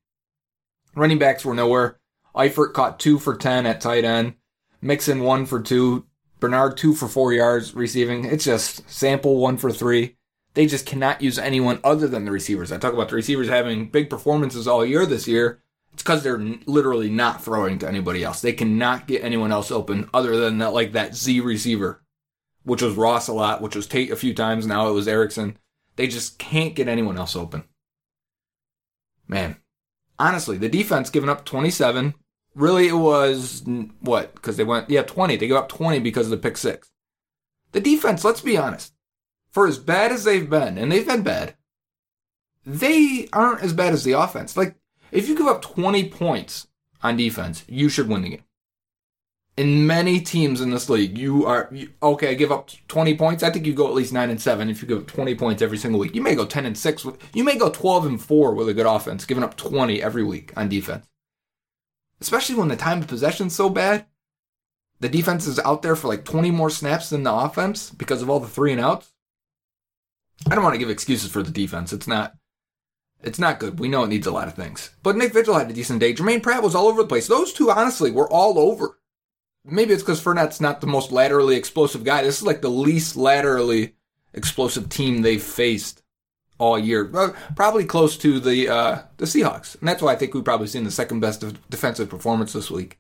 Running 0.95 1.19
backs 1.19 1.45
were 1.45 1.55
nowhere. 1.55 1.99
Eifert 2.35 2.73
caught 2.73 2.99
two 2.99 3.19
for 3.19 3.37
ten 3.37 3.67
at 3.67 3.81
tight 3.81 4.05
end. 4.05 4.35
Mixon 4.81 5.21
one 5.21 5.47
for 5.47 5.61
two. 5.61 6.07
Bernard 6.41 6.77
two 6.77 6.95
for 6.95 7.09
four 7.09 7.33
yards 7.33 7.75
receiving. 7.75 8.25
It's 8.25 8.45
just 8.45 8.89
sample 8.91 9.37
one 9.37 9.57
for 9.57 9.71
three. 9.71 10.17
They 10.55 10.67
just 10.67 10.87
cannot 10.87 11.21
use 11.21 11.39
anyone 11.39 11.81
other 11.85 12.09
than 12.09 12.25
the 12.25 12.31
receivers. 12.31 12.73
I 12.73 12.79
talk 12.79 12.95
about 12.95 13.11
the 13.11 13.17
receivers 13.17 13.49
having 13.49 13.91
big 13.91 14.09
performances 14.09 14.67
all 14.67 14.87
year 14.87 15.05
this 15.05 15.29
year. 15.29 15.63
It's 15.97 16.03
because 16.03 16.23
they're 16.23 16.37
literally 16.67 17.09
not 17.09 17.43
throwing 17.43 17.79
to 17.79 17.89
anybody 17.89 18.23
else. 18.23 18.43
They 18.43 18.53
cannot 18.53 19.07
get 19.07 19.25
anyone 19.25 19.51
else 19.51 19.71
open 19.71 20.11
other 20.13 20.37
than 20.37 20.59
that, 20.59 20.75
like 20.75 20.93
that 20.93 21.15
Z 21.15 21.41
receiver, 21.41 22.03
which 22.65 22.83
was 22.83 22.97
Ross 22.97 23.29
a 23.29 23.33
lot, 23.33 23.63
which 23.63 23.75
was 23.75 23.87
Tate 23.87 24.11
a 24.11 24.17
few 24.17 24.35
times. 24.35 24.67
Now 24.67 24.91
it 24.91 24.93
was 24.93 25.09
Erickson. 25.09 25.57
They 25.97 26.07
just 26.07 26.39
can't 26.39 26.75
get 26.75 26.87
anyone 26.87 27.17
else 27.17 27.35
open. 27.35 27.65
Man, 29.27 29.57
honestly, 30.19 30.59
the 30.59 30.69
defense 30.69 31.09
giving 31.09 31.31
up 31.31 31.47
27. 31.47 32.13
Really, 32.55 32.89
it 32.89 32.93
was 32.93 33.63
what? 34.01 34.35
Because 34.35 34.59
they 34.59 34.65
went, 34.65 34.91
yeah, 34.91 35.03
20. 35.03 35.37
They 35.37 35.49
gave 35.49 35.57
up 35.57 35.71
20 35.71 35.99
because 36.01 36.27
of 36.27 36.31
the 36.31 36.37
pick 36.37 36.59
six. 36.59 36.91
The 37.73 37.81
defense, 37.81 38.23
let's 38.23 38.43
be 38.43 38.59
honest, 38.59 38.93
for 39.51 39.67
as 39.67 39.79
bad 39.79 40.13
as 40.13 40.25
they've 40.25 40.51
been, 40.51 40.77
and 40.77 40.93
they've 40.93 41.07
been 41.07 41.23
bad, 41.23 41.55
they 42.67 43.31
aren't 43.33 43.63
as 43.63 43.73
bad 43.73 43.95
as 43.95 44.05
the 44.05 44.13
offense. 44.13 44.59
Like, 44.59 44.77
if 45.13 45.29
you 45.29 45.37
give 45.37 45.47
up 45.47 45.63
20 45.63 46.09
points 46.09 46.67
on 47.03 47.17
defense, 47.17 47.65
you 47.69 47.89
should 47.89 48.09
win 48.09 48.23
the 48.23 48.31
game 48.31 48.45
in 49.57 49.87
many 49.87 50.21
teams 50.21 50.61
in 50.61 50.71
this 50.71 50.91
league, 50.91 51.17
you 51.17 51.47
are 51.47 51.69
you, 51.73 51.91
okay. 52.03 52.35
Give 52.35 52.53
up 52.53 52.71
twenty 52.89 53.17
points. 53.17 53.43
I 53.43 53.51
think 53.51 53.65
you 53.65 53.73
go 53.73 53.89
at 53.89 53.95
least 53.95 54.13
nine 54.13 54.31
and 54.31 54.41
seven 54.41 54.69
if 54.69 54.83
you 54.83 54.89
give 54.89 54.99
up 54.99 55.07
twenty 55.07 55.35
points 55.35 55.63
every 55.63 55.79
single 55.79 55.99
week. 55.99 56.15
You 56.15 56.23
may 56.23 56.35
go 56.35 56.45
ten 56.45 56.67
and 56.67 56.77
six. 56.77 57.07
You 57.33 57.45
may 57.45 57.57
go 57.57 57.71
twelve 57.71 58.07
and 58.07 58.21
four 58.21 58.55
with 58.55 58.69
a 58.69 58.75
good 58.75 58.87
offense, 58.87 59.25
giving 59.25 59.45
up 59.45 59.57
twenty 59.57 60.03
every 60.03 60.25
week 60.25 60.53
on 60.57 60.69
defense. 60.69 61.07
Especially 62.21 62.55
when 62.55 62.69
the 62.69 62.77
time 62.77 63.01
of 63.01 63.09
possession's 63.09 63.55
so 63.55 63.69
bad, 63.69 64.07
the 65.01 65.09
defense 65.09 65.47
is 65.47 65.59
out 65.61 65.83
there 65.83 65.97
for 65.97 66.09
like 66.09 66.25
twenty 66.25 66.51
more 66.51 66.71
snaps 66.71 67.09
than 67.09 67.23
the 67.23 67.33
offense 67.33 67.91
because 67.91 68.21
of 68.21 68.29
all 68.29 68.41
the 68.41 68.49
three 68.49 68.73
and 68.73 68.81
outs. 68.81 69.13
I 70.51 70.55
don't 70.55 70.65
want 70.65 70.75
to 70.75 70.79
give 70.79 70.91
excuses 70.91 71.31
for 71.31 71.43
the 71.43 71.51
defense. 71.51 71.95
It's 71.95 72.07
not. 72.07 72.35
It's 73.23 73.39
not 73.39 73.59
good. 73.59 73.79
We 73.79 73.89
know 73.89 74.05
it 74.05 74.09
needs 74.09 74.27
a 74.27 74.33
lot 74.33 74.49
of 74.49 74.55
things. 74.55 74.91
But 75.03 75.17
Nick 75.17 75.33
Vigil 75.33 75.55
had 75.55 75.71
a 75.71 75.75
decent 75.75 76.01
day. 76.01 76.13
Germaine 76.13 76.41
Pratt 76.41 76.63
was 76.63 76.75
all 76.75 76.87
over 76.87 77.03
the 77.03 77.09
place. 77.09 77.27
Those 77.27 77.53
two, 77.53 77.71
honestly, 77.71 78.11
were 78.11 78.31
all 78.31 78.59
over 78.59 78.99
maybe 79.67 79.93
it's 79.93 80.03
because 80.03 80.23
Fournette's 80.23 80.61
not 80.61 80.81
the 80.81 80.87
most 80.87 81.13
laterally 81.13 81.57
explosive 81.57 82.05
guy. 82.05 82.23
This 82.23 82.39
is 82.39 82.47
like 82.47 82.63
the 82.63 82.71
least 82.71 83.17
laterally 83.17 83.95
explosive 84.33 84.89
team 84.89 85.23
they've 85.23 85.43
faced 85.43 86.03
all 86.59 86.79
year. 86.79 87.05
Probably 87.55 87.85
close 87.85 88.17
to 88.19 88.41
the 88.41 88.69
uh, 88.69 89.03
the 89.17 89.27
Seahawks, 89.27 89.79
and 89.79 89.89
that's 89.89 90.03
why 90.03 90.13
I 90.13 90.17
think 90.17 90.35
we've 90.35 90.45
probably 90.45 90.69
seen 90.69 90.85
the 90.85 90.91
second 90.91 91.21
best 91.21 91.45
defensive 91.69 92.09
performance 92.09 92.53
this 92.53 92.71
week 92.71 92.99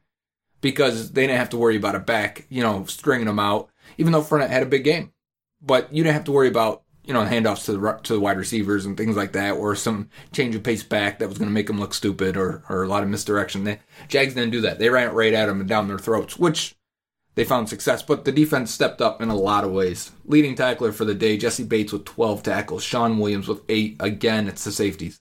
because 0.60 1.12
they 1.12 1.26
didn't 1.26 1.38
have 1.38 1.50
to 1.50 1.58
worry 1.58 1.76
about 1.76 1.94
a 1.94 2.00
back, 2.00 2.46
you 2.48 2.62
know, 2.62 2.84
stringing 2.86 3.26
them 3.26 3.38
out. 3.38 3.70
Even 3.98 4.12
though 4.12 4.22
Fournette 4.22 4.50
had 4.50 4.62
a 4.62 4.66
big 4.66 4.84
game, 4.84 5.12
but 5.62 5.92
you 5.92 6.02
didn't 6.02 6.14
have 6.14 6.24
to 6.24 6.32
worry 6.32 6.48
about 6.48 6.82
you 7.06 7.14
know 7.14 7.24
handoffs 7.24 7.64
to 7.64 7.72
the 7.72 8.00
to 8.02 8.14
the 8.14 8.20
wide 8.20 8.36
receivers 8.36 8.84
and 8.84 8.96
things 8.96 9.16
like 9.16 9.32
that, 9.32 9.52
or 9.52 9.74
some 9.76 10.10
change 10.32 10.54
of 10.54 10.62
pace 10.62 10.82
back 10.82 11.18
that 11.18 11.28
was 11.28 11.38
going 11.38 11.48
to 11.48 11.54
make 11.54 11.68
them 11.68 11.78
look 11.78 11.94
stupid, 11.94 12.36
or 12.36 12.64
or 12.68 12.82
a 12.82 12.88
lot 12.88 13.02
of 13.02 13.08
misdirection. 13.08 13.64
They, 13.64 13.78
Jags 14.08 14.34
didn't 14.34 14.50
do 14.50 14.60
that. 14.62 14.78
They 14.78 14.90
ran 14.90 15.08
it 15.08 15.14
right 15.14 15.32
at 15.32 15.46
them 15.46 15.60
and 15.60 15.68
down 15.68 15.88
their 15.88 15.98
throats, 15.98 16.36
which 16.36 16.74
they 17.36 17.44
found 17.44 17.68
success. 17.68 18.02
But 18.02 18.24
the 18.24 18.32
defense 18.32 18.72
stepped 18.72 19.00
up 19.00 19.22
in 19.22 19.28
a 19.28 19.36
lot 19.36 19.64
of 19.64 19.70
ways. 19.70 20.10
Leading 20.24 20.56
tackler 20.56 20.92
for 20.92 21.04
the 21.04 21.14
day, 21.14 21.36
Jessie 21.36 21.64
Bates 21.64 21.92
with 21.92 22.04
12 22.04 22.42
tackles, 22.42 22.82
Shawn 22.82 23.18
Williams 23.18 23.46
with 23.46 23.62
eight. 23.68 23.96
Again, 24.00 24.48
it's 24.48 24.64
the 24.64 24.72
safeties. 24.72 25.20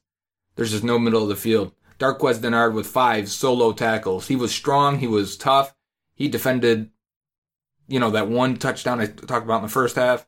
There's 0.55 0.71
just 0.71 0.83
no 0.83 0.97
middle 0.97 1.23
of 1.23 1.29
the 1.29 1.35
field. 1.35 1.71
Darqueze 1.99 2.39
Dennard 2.39 2.73
with 2.73 2.87
five 2.87 3.29
solo 3.29 3.71
tackles. 3.73 4.27
He 4.27 4.35
was 4.35 4.53
strong. 4.53 4.99
He 4.99 5.07
was 5.07 5.37
tough. 5.37 5.73
He 6.15 6.27
defended, 6.27 6.89
you 7.87 7.99
know, 7.99 8.09
that 8.11 8.27
one 8.27 8.57
touchdown 8.57 8.99
I 8.99 9.05
talked 9.05 9.45
about 9.45 9.57
in 9.57 9.63
the 9.63 9.69
first 9.69 9.95
half 9.95 10.25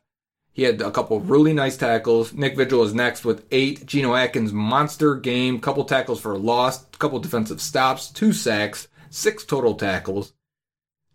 He 0.58 0.64
had 0.64 0.82
a 0.82 0.90
couple 0.90 1.16
of 1.16 1.30
really 1.30 1.52
nice 1.52 1.76
tackles. 1.76 2.32
Nick 2.32 2.56
Vigil 2.56 2.82
is 2.82 2.92
next 2.92 3.24
with 3.24 3.46
eight. 3.52 3.86
Geno 3.86 4.16
Atkins, 4.16 4.52
monster 4.52 5.14
game. 5.14 5.60
Couple 5.60 5.84
tackles 5.84 6.20
for 6.20 6.32
a 6.32 6.36
loss. 6.36 6.84
Couple 6.98 7.20
defensive 7.20 7.60
stops. 7.60 8.10
Two 8.10 8.32
sacks. 8.32 8.88
Six 9.08 9.44
total 9.44 9.76
tackles. 9.76 10.32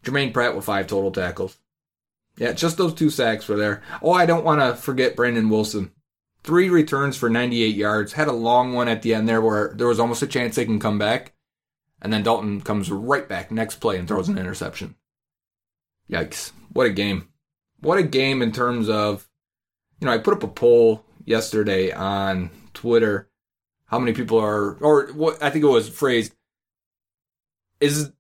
Germaine 0.02 0.32
Pratt 0.32 0.56
with 0.56 0.64
five 0.64 0.88
total 0.88 1.12
tackles. 1.12 1.58
Yeah, 2.38 2.54
just 2.54 2.78
those 2.78 2.94
two 2.94 3.10
sacks 3.10 3.50
were 3.50 3.58
there. 3.58 3.82
Oh, 4.02 4.14
I 4.14 4.26
don't 4.26 4.46
want 4.46 4.62
to 4.62 4.82
forget 4.82 5.18
Brandon 5.18 5.50
Wilson. 5.50 5.92
Three 6.46 6.70
returns 6.70 7.18
for 7.18 7.30
98 7.30 7.76
yards. 7.76 8.14
Had 8.14 8.30
a 8.30 8.32
long 8.32 8.72
one 8.72 8.88
at 8.88 9.02
the 9.02 9.14
end 9.14 9.28
there 9.28 9.42
where 9.42 9.74
there 9.76 9.88
was 9.88 10.00
almost 10.00 10.24
a 10.24 10.28
chance 10.28 10.56
they 10.56 10.64
can 10.64 10.80
come 10.80 10.98
back. 10.98 11.34
And 12.02 12.14
then 12.14 12.24
Dalton 12.24 12.62
comes 12.62 12.90
right 12.90 13.28
back 13.28 13.52
next 13.52 13.82
play 13.82 14.00
and 14.00 14.08
throws 14.08 14.30
an 14.30 14.38
interception. 14.38 14.96
Yikes. 16.10 16.54
What 16.72 16.88
a 16.88 16.92
game. 16.92 17.28
What 17.82 18.00
a 18.00 18.04
game 18.04 18.42
in 18.42 18.54
terms 18.54 18.88
of 18.88 19.28
you 20.00 20.06
know, 20.06 20.14
I 20.14 20.18
put 20.18 20.34
up 20.34 20.44
a 20.44 20.48
poll 20.48 21.04
yesterday 21.26 21.92
on 21.92 22.50
Twitter. 22.74 23.30
How 23.86 24.00
many 24.00 24.14
people 24.14 24.40
are, 24.40 24.74
or 24.76 25.08
what 25.14 25.42
I 25.42 25.50
think 25.50 25.64
it 25.64 25.68
was 25.68 25.88
phrased, 25.88 26.34
is 27.80 28.12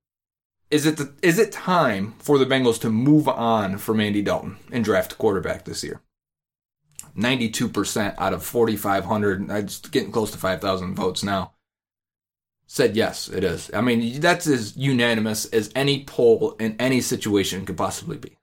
is 0.70 0.86
it 0.86 0.98
the, 0.98 1.14
is 1.22 1.40
it 1.40 1.52
time 1.52 2.14
for 2.20 2.38
the 2.38 2.46
Bengals 2.46 2.80
to 2.82 2.90
move 2.90 3.28
on 3.28 3.78
from 3.78 4.00
Andy 4.00 4.22
Dalton 4.22 4.58
and 4.72 4.84
draft 4.84 5.18
quarterback 5.18 5.66
this 5.66 5.84
year? 5.84 6.02
Ninety 7.16 7.50
two 7.50 7.70
percent 7.70 8.16
out 8.18 8.34
of 8.34 8.44
forty 8.44 8.76
five 8.76 9.06
hundred, 9.06 9.50
it's 9.50 9.80
getting 9.80 10.12
close 10.12 10.32
to 10.32 10.38
five 10.38 10.62
thousand 10.62 10.96
votes 10.96 11.24
now. 11.24 11.54
Said 12.66 12.96
yes, 12.96 13.28
it 13.28 13.44
is. 13.44 13.70
I 13.74 13.82
mean, 13.82 14.20
that's 14.20 14.48
as 14.48 14.78
unanimous 14.78 15.46
as 15.46 15.72
any 15.76 16.06
poll 16.06 16.56
in 16.60 16.76
any 16.80 17.02
situation 17.02 17.66
could 17.66 17.78
possibly 17.78 18.18
be 18.18 18.38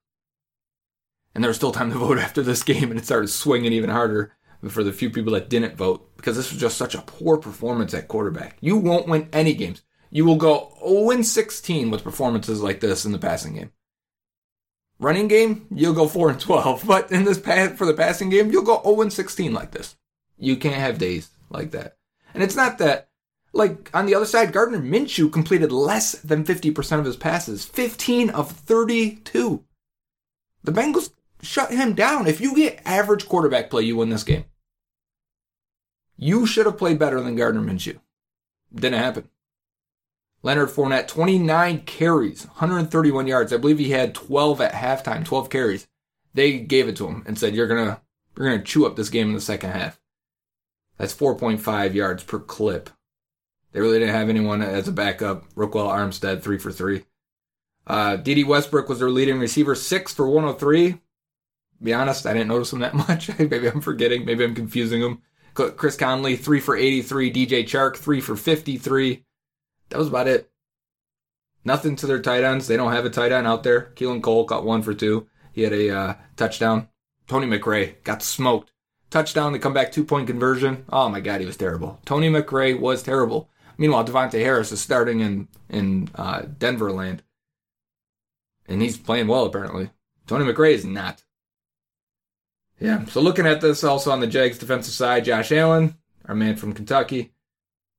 and 1.35 1.43
there 1.43 1.49
was 1.49 1.57
still 1.57 1.73
time 1.73 1.91
to 1.91 1.99
vote 2.01 2.19
after 2.19 2.43
this 2.43 2.63
game, 2.63 2.91
and 2.91 2.99
it 2.99 3.05
started 3.05 3.29
swinging 3.29 3.73
even 3.73 3.91
harder 3.91 4.33
for 4.69 4.85
the 4.85 4.93
few 4.93 5.11
people 5.11 5.33
that 5.33 5.49
didn't 5.49 5.77
vote 5.77 6.17
because 6.17 6.37
this 6.37 6.53
was 6.53 6.61
just 6.61 6.77
such 6.77 6.95
a 6.95 7.03
poor 7.03 7.39
performance 7.39 7.95
at 7.95 8.09
quarterback. 8.09 8.59
You 8.61 8.77
won't 8.77 9.09
win 9.09 9.29
any 9.33 9.55
games. 9.55 9.83
You 10.11 10.25
will 10.25 10.37
go 10.37 10.77
0 10.87 11.23
16 11.23 11.91
with 11.91 12.05
performances 12.05 12.63
like 12.63 12.81
this 12.81 13.05
in 13.05 13.13
the 13.13 13.19
passing 13.19 13.55
game. 13.55 13.73
Running 14.99 15.29
game, 15.29 15.67
you'll 15.75 15.95
go 15.95 16.07
4 16.07 16.31
and 16.31 16.41
12, 16.41 16.85
but 16.87 17.11
in 17.11 17.25
this 17.25 17.39
for 17.39 17.87
the 17.87 17.95
passing 17.97 18.29
game, 18.29 18.51
you'll 18.51 18.65
go 18.65 18.83
0 18.83 19.09
16 19.09 19.53
like 19.53 19.71
this. 19.71 19.97
You 20.37 20.57
can't 20.57 20.75
have 20.75 20.99
days 20.99 21.31
like 21.49 21.71
that. 21.71 21.97
And 22.35 22.43
it's 22.43 22.57
not 22.57 22.79
that 22.79 23.09
like 23.53 23.91
on 23.95 24.07
the 24.07 24.15
other 24.15 24.27
side, 24.27 24.53
Gardner 24.53 24.79
Minshew 24.79 25.33
completed 25.33 25.73
less 25.73 26.13
than 26.13 26.45
50% 26.45 26.99
of 26.99 27.05
his 27.05 27.17
passes, 27.17 27.65
15 27.65 28.31
of 28.31 28.51
32. 28.53 29.65
The 30.63 30.73
Bengals 30.73 31.11
shut 31.43 31.73
him 31.73 31.95
down. 31.95 32.27
If 32.27 32.41
you 32.41 32.55
get 32.55 32.83
average 32.85 33.29
quarterback 33.29 33.71
play, 33.71 33.83
you 33.83 33.97
win 33.97 34.11
this 34.11 34.25
game. 34.25 34.45
You 36.17 36.47
should 36.47 36.67
have 36.67 36.79
played 36.79 36.99
better 36.99 37.21
than 37.21 37.37
Gardner 37.37 37.63
Minshew. 37.63 37.99
Didn't 38.75 38.99
happen. 38.99 39.29
Leonard 40.43 40.71
Fournette, 40.71 41.09
29 41.09 41.81
carries, 41.81 42.47
131 42.47 43.27
yards. 43.27 43.53
I 43.53 43.59
believe 43.59 43.79
he 43.79 43.91
had 43.91 44.15
12 44.15 44.61
at 44.61 44.73
halftime, 44.73 45.25
12 45.25 45.51
carries. 45.51 45.87
They 46.33 46.59
gave 46.59 46.89
it 46.89 46.97
to 46.97 47.07
him 47.07 47.25
and 47.27 47.39
said, 47.39 47.55
"You're 47.55 47.67
gonna, 47.67 48.01
you're 48.37 48.51
gonna 48.51 48.63
chew 48.63 48.87
up 48.87 48.97
this 48.97 49.11
game 49.11 49.29
in 49.29 49.35
the 49.35 49.41
second 49.41 49.71
half." 49.71 50.01
That's 50.97 51.15
4.5 51.15 51.95
yards 51.95 52.23
per 52.23 52.39
clip. 52.39 52.91
They 53.73 53.81
really 53.81 53.99
didn't 53.99 54.15
have 54.15 54.29
anyone 54.29 54.63
as 54.63 54.89
a 54.89 54.93
backup. 54.93 55.53
Ryquell 55.55 55.89
Armstead, 55.89 56.43
three 56.43 56.59
for 56.59 56.73
three. 56.73 57.05
Uh, 57.87 58.17
Dede 58.17 58.47
Westbrook 58.47 58.89
was 58.89 58.99
their 58.99 59.11
leading 59.11 59.39
receiver, 59.41 59.75
six 59.75 60.13
for 60.13 60.29
103 60.29 61.01
be 61.83 61.95
honest, 61.95 62.27
I 62.27 62.33
didn't 62.33 62.49
notice 62.49 62.73
him 62.73 62.81
that 62.81 62.95
much. 63.09 63.37
Maybe 63.39 63.67
I'm 63.69 63.81
forgetting. 63.81 64.25
Maybe 64.25 64.45
I'm 64.45 64.55
confusing 64.55 65.03
him. 65.03 65.23
Chris 65.55 65.97
Conley, 65.97 66.37
three 66.37 66.61
for 66.61 66.77
83. 66.77 67.33
DJ 67.33 67.65
Chark, 67.65 67.97
three 67.97 68.21
for 68.21 68.37
53. 68.37 69.25
That 69.91 69.99
was 69.99 70.09
about 70.09 70.29
it. 70.29 70.51
Nothing 71.65 71.97
to 71.97 72.07
their 72.07 72.23
tight 72.23 72.45
ends. 72.45 72.67
They 72.67 72.77
don't 72.77 72.93
have 72.93 73.05
a 73.05 73.11
tight 73.11 73.33
end 73.33 73.47
out 73.47 73.63
there. 73.63 73.93
Keelan 73.95 74.23
Cole 74.23 74.45
got 74.45 74.65
one 74.65 74.83
for 74.83 74.95
two. 74.95 75.29
He 75.53 75.63
had 75.63 75.73
a 75.73 75.91
uh, 75.91 76.15
touchdown. 76.37 76.89
Tony 77.27 77.47
McRae 77.47 78.03
got 78.05 78.23
smoked. 78.23 78.73
Touchdown, 79.11 79.53
the 79.53 79.59
comeback 79.59 79.93
two 79.93 80.05
point 80.05 80.29
conversion. 80.29 80.85
Oh 80.91 81.09
my 81.09 81.21
God, 81.21 81.41
he 81.41 81.47
was 81.47 81.57
terrible. 81.57 82.01
Tony 82.05 82.31
McRae 82.31 82.79
was 82.79 83.03
terrible. 83.03 83.51
Meanwhile, 83.77 84.05
Davontae 84.05 84.41
Harris 84.41 84.73
is 84.73 84.81
starting 84.81 85.21
in 85.21 85.49
in 85.69 86.09
uh, 86.15 86.43
Denver 86.43 86.93
land, 86.93 87.23
and 88.67 88.81
he's 88.81 88.97
playing 88.97 89.27
well 89.27 89.47
apparently. 89.47 89.91
Tony 90.27 90.45
McRae 90.45 90.75
is 90.75 90.85
not. 90.85 91.25
Yeah. 92.81 93.05
So 93.05 93.21
looking 93.21 93.47
at 93.47 93.61
this 93.61 93.85
also 93.85 94.11
on 94.11 94.21
the 94.21 94.27
Jags 94.27 94.59
defensive 94.59 94.95
side, 94.95 95.27
Josh 95.27 95.53
Allen, 95.53 95.97
our 96.27 96.35
man 96.35 96.57
from 96.57 96.73
Kentucky, 96.73 97.35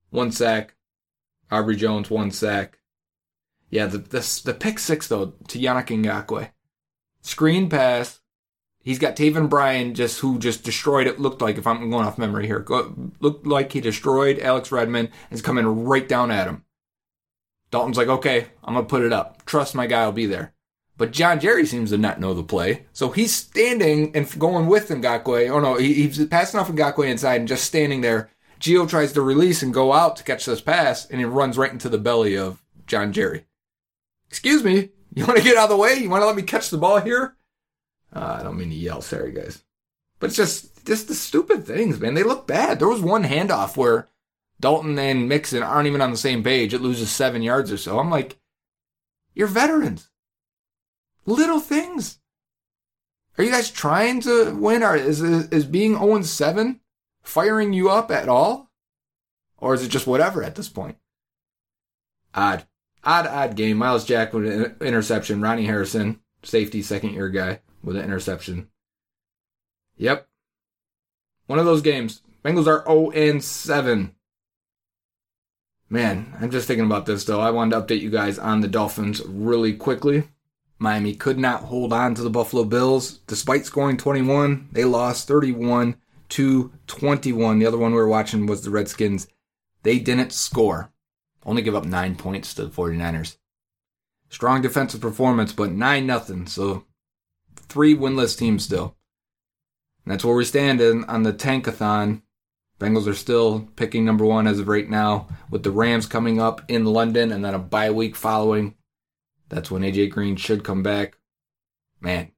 one 0.09 0.31
sack. 0.31 0.75
Abry 1.51 1.77
Jones, 1.77 2.09
one 2.09 2.31
sack. 2.31 2.79
Yeah, 3.69 3.85
the 3.85 3.99
the, 3.99 4.41
the 4.45 4.53
pick 4.53 4.79
six 4.79 5.07
though 5.07 5.33
to 5.49 5.59
Yannick 5.59 5.87
Ngakoue. 5.87 6.49
Screen 7.21 7.69
pass. 7.69 8.19
He's 8.83 8.99
got 8.99 9.15
Taven 9.15 9.47
Bryan 9.47 9.93
just 9.93 10.19
who 10.21 10.39
just 10.39 10.63
destroyed 10.63 11.05
it. 11.07 11.19
Looked 11.19 11.41
like 11.41 11.57
if 11.57 11.67
I'm 11.67 11.89
going 11.91 12.05
off 12.05 12.17
memory 12.17 12.47
here, 12.47 12.65
looked 13.19 13.45
like 13.45 13.73
he 13.73 13.81
destroyed 13.81 14.39
Alex 14.39 14.71
Redmond 14.71 15.09
and 15.29 15.37
is 15.37 15.43
coming 15.43 15.65
right 15.65 16.07
down 16.07 16.31
at 16.31 16.47
him. 16.47 16.65
Dalton's 17.69 17.97
like, 17.97 18.07
okay, 18.07 18.47
I'm 18.63 18.73
gonna 18.73 18.87
put 18.87 19.03
it 19.03 19.13
up. 19.13 19.45
Trust 19.45 19.75
my 19.75 19.85
guy 19.85 20.05
will 20.05 20.13
be 20.13 20.25
there. 20.25 20.53
But 20.97 21.11
John 21.11 21.39
Jerry 21.39 21.65
seems 21.65 21.89
to 21.89 21.97
not 21.97 22.19
know 22.19 22.33
the 22.33 22.43
play. 22.43 22.85
So 22.93 23.09
he's 23.09 23.35
standing 23.35 24.15
and 24.15 24.39
going 24.39 24.67
with 24.67 24.89
Ngakoue. 24.89 25.49
Oh 25.49 25.59
no, 25.59 25.75
he, 25.75 25.93
he's 25.93 26.23
passing 26.27 26.59
off 26.59 26.69
Ngakoue 26.69 27.09
inside 27.09 27.39
and 27.39 27.47
just 27.47 27.65
standing 27.65 28.01
there. 28.01 28.29
Gio 28.59 28.87
tries 28.87 29.11
to 29.13 29.21
release 29.21 29.63
and 29.63 29.73
go 29.73 29.91
out 29.93 30.15
to 30.17 30.23
catch 30.23 30.45
this 30.45 30.61
pass, 30.61 31.07
and 31.07 31.19
he 31.19 31.25
runs 31.25 31.57
right 31.57 31.71
into 31.71 31.89
the 31.89 31.97
belly 31.97 32.37
of 32.37 32.61
John 32.85 33.11
Jerry. 33.11 33.45
Excuse 34.29 34.63
me, 34.63 34.89
you 35.15 35.25
want 35.25 35.39
to 35.39 35.43
get 35.43 35.57
out 35.57 35.63
of 35.63 35.69
the 35.71 35.77
way? 35.77 35.95
You 35.95 36.09
want 36.09 36.21
to 36.21 36.27
let 36.27 36.35
me 36.35 36.43
catch 36.43 36.69
the 36.69 36.77
ball 36.77 36.99
here? 36.99 37.35
Uh, 38.13 38.37
I 38.39 38.43
don't 38.43 38.57
mean 38.57 38.69
to 38.69 38.75
yell, 38.75 39.01
sorry 39.01 39.31
guys. 39.31 39.63
But 40.19 40.27
it's 40.27 40.37
just, 40.37 40.85
just 40.85 41.07
the 41.07 41.15
stupid 41.15 41.65
things, 41.65 41.99
man. 41.99 42.13
They 42.13 42.21
look 42.21 42.45
bad. 42.45 42.77
There 42.77 42.87
was 42.87 43.01
one 43.01 43.23
handoff 43.23 43.75
where 43.75 44.07
Dalton 44.59 44.99
and 44.99 45.27
Mixon 45.27 45.63
aren't 45.63 45.87
even 45.87 46.01
on 46.01 46.11
the 46.11 46.17
same 46.17 46.43
page. 46.43 46.75
It 46.75 46.81
loses 46.81 47.09
seven 47.09 47.41
yards 47.41 47.71
or 47.71 47.77
so. 47.77 47.97
I'm 47.97 48.11
like, 48.11 48.37
you're 49.33 49.47
veterans. 49.47 50.10
Little 51.31 51.61
things. 51.61 52.19
Are 53.37 53.43
you 53.43 53.51
guys 53.51 53.71
trying 53.71 54.19
to 54.21 54.53
win? 54.53 54.83
Or 54.83 54.97
is 54.97 55.21
is 55.21 55.65
being 55.65 55.97
0 55.97 56.23
7 56.23 56.81
firing 57.23 57.71
you 57.71 57.89
up 57.89 58.11
at 58.11 58.27
all? 58.27 58.69
Or 59.57 59.73
is 59.73 59.81
it 59.81 59.87
just 59.87 60.07
whatever 60.07 60.43
at 60.43 60.55
this 60.55 60.67
point? 60.67 60.97
Odd. 62.35 62.65
Odd, 63.05 63.27
odd 63.27 63.55
game. 63.55 63.77
Myles 63.77 64.03
Jack 64.03 64.33
with 64.33 64.45
an 64.45 64.75
interception. 64.81 65.41
Ronnie 65.41 65.65
Harrison, 65.65 66.19
safety, 66.43 66.81
second 66.81 67.13
year 67.13 67.29
guy, 67.29 67.61
with 67.81 67.95
an 67.95 68.03
interception. 68.03 68.67
Yep. 69.95 70.27
One 71.47 71.59
of 71.59 71.65
those 71.65 71.81
games. 71.81 72.21
Bengals 72.43 72.67
are 72.67 72.83
0 72.85 73.39
7. 73.39 74.15
Man, 75.89 76.33
I'm 76.41 76.51
just 76.51 76.67
thinking 76.67 76.85
about 76.85 77.05
this 77.05 77.23
though. 77.23 77.39
I 77.39 77.51
wanted 77.51 77.75
to 77.75 77.81
update 77.81 78.01
you 78.01 78.09
guys 78.09 78.37
on 78.37 78.59
the 78.59 78.67
Dolphins 78.67 79.21
really 79.25 79.73
quickly. 79.73 80.23
Miami 80.81 81.13
could 81.13 81.37
not 81.37 81.65
hold 81.65 81.93
on 81.93 82.15
to 82.15 82.23
the 82.23 82.29
Buffalo 82.31 82.63
Bills 82.63 83.19
despite 83.27 83.67
scoring 83.67 83.97
21. 83.97 84.69
They 84.71 84.83
lost 84.83 85.27
31 85.27 85.95
to 86.29 86.71
21. 86.87 87.59
The 87.59 87.67
other 87.67 87.77
one 87.77 87.91
we 87.91 87.97
were 87.97 88.07
watching 88.07 88.47
was 88.47 88.63
the 88.63 88.71
Redskins. 88.71 89.27
They 89.83 89.99
didn't 89.99 90.33
score. 90.33 90.91
Only 91.45 91.61
give 91.61 91.75
up 91.75 91.85
9 91.85 92.15
points 92.15 92.55
to 92.55 92.65
the 92.65 92.71
49ers. 92.71 93.37
Strong 94.29 94.63
defensive 94.63 95.01
performance, 95.01 95.53
but 95.53 95.71
9 95.71 96.07
nothing. 96.07 96.47
So 96.47 96.85
three 97.55 97.95
winless 97.95 98.35
teams 98.35 98.63
still. 98.63 98.95
And 100.03 100.13
that's 100.13 100.25
where 100.25 100.35
we 100.35 100.45
stand 100.45 100.81
in, 100.81 101.03
on 101.03 101.21
the 101.21 101.33
tankathon. 101.33 102.23
Bengals 102.79 103.07
are 103.07 103.13
still 103.13 103.67
picking 103.75 104.03
number 104.03 104.25
one 104.25 104.47
as 104.47 104.57
of 104.57 104.67
right 104.67 104.89
now, 104.89 105.27
with 105.51 105.61
the 105.61 105.69
Rams 105.69 106.07
coming 106.07 106.41
up 106.41 106.63
in 106.67 106.85
London 106.85 107.31
and 107.31 107.45
then 107.45 107.53
a 107.53 107.59
bye 107.59 107.91
week 107.91 108.15
following. 108.15 108.73
That's 109.51 109.69
when 109.69 109.81
AJ 109.81 110.11
Green 110.11 110.37
should 110.37 110.63
come 110.63 110.81
back. 110.81 111.17
Man. 111.99 112.31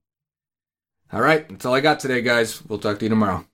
All 1.12 1.22
right, 1.22 1.48
that's 1.48 1.64
all 1.64 1.76
I 1.76 1.80
got 1.80 2.00
today, 2.00 2.24
guys. 2.24 2.66
We'll 2.66 2.80
talk 2.80 2.98
to 3.00 3.06
you 3.06 3.10
tomorrow. 3.10 3.46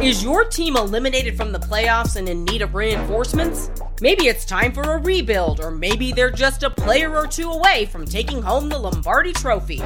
Is 0.00 0.22
your 0.22 0.44
team 0.44 0.76
eliminated 0.76 1.36
from 1.36 1.52
the 1.52 1.58
playoffs 1.58 2.16
and 2.16 2.28
in 2.28 2.44
need 2.44 2.60
of 2.60 2.74
reinforcements? 2.74 3.70
Maybe 4.02 4.26
it's 4.26 4.44
time 4.44 4.72
for 4.72 4.82
a 4.82 4.98
rebuild, 4.98 5.60
or 5.60 5.70
maybe 5.70 6.12
they're 6.12 6.30
just 6.30 6.64
a 6.64 6.70
player 6.70 7.16
or 7.16 7.26
two 7.26 7.50
away 7.50 7.86
from 7.86 8.04
taking 8.04 8.42
home 8.42 8.68
the 8.68 8.78
Lombardi 8.78 9.32
Trophy. 9.32 9.82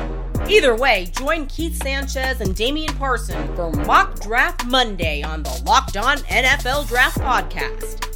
Either 0.49 0.75
way, 0.75 1.09
join 1.17 1.47
Keith 1.47 1.81
Sanchez 1.81 2.41
and 2.41 2.57
Damian 2.57 2.95
Parson 2.95 3.55
for 3.55 3.71
Mock 3.71 4.21
Draft 4.21 4.67
Monday 4.67 5.23
on 5.23 5.45
the 5.45 5.63
Locked 5.65 5.97
On 5.97 6.19
NFL 6.19 6.89
Draft 6.89 7.19
Podcast. 7.19 8.16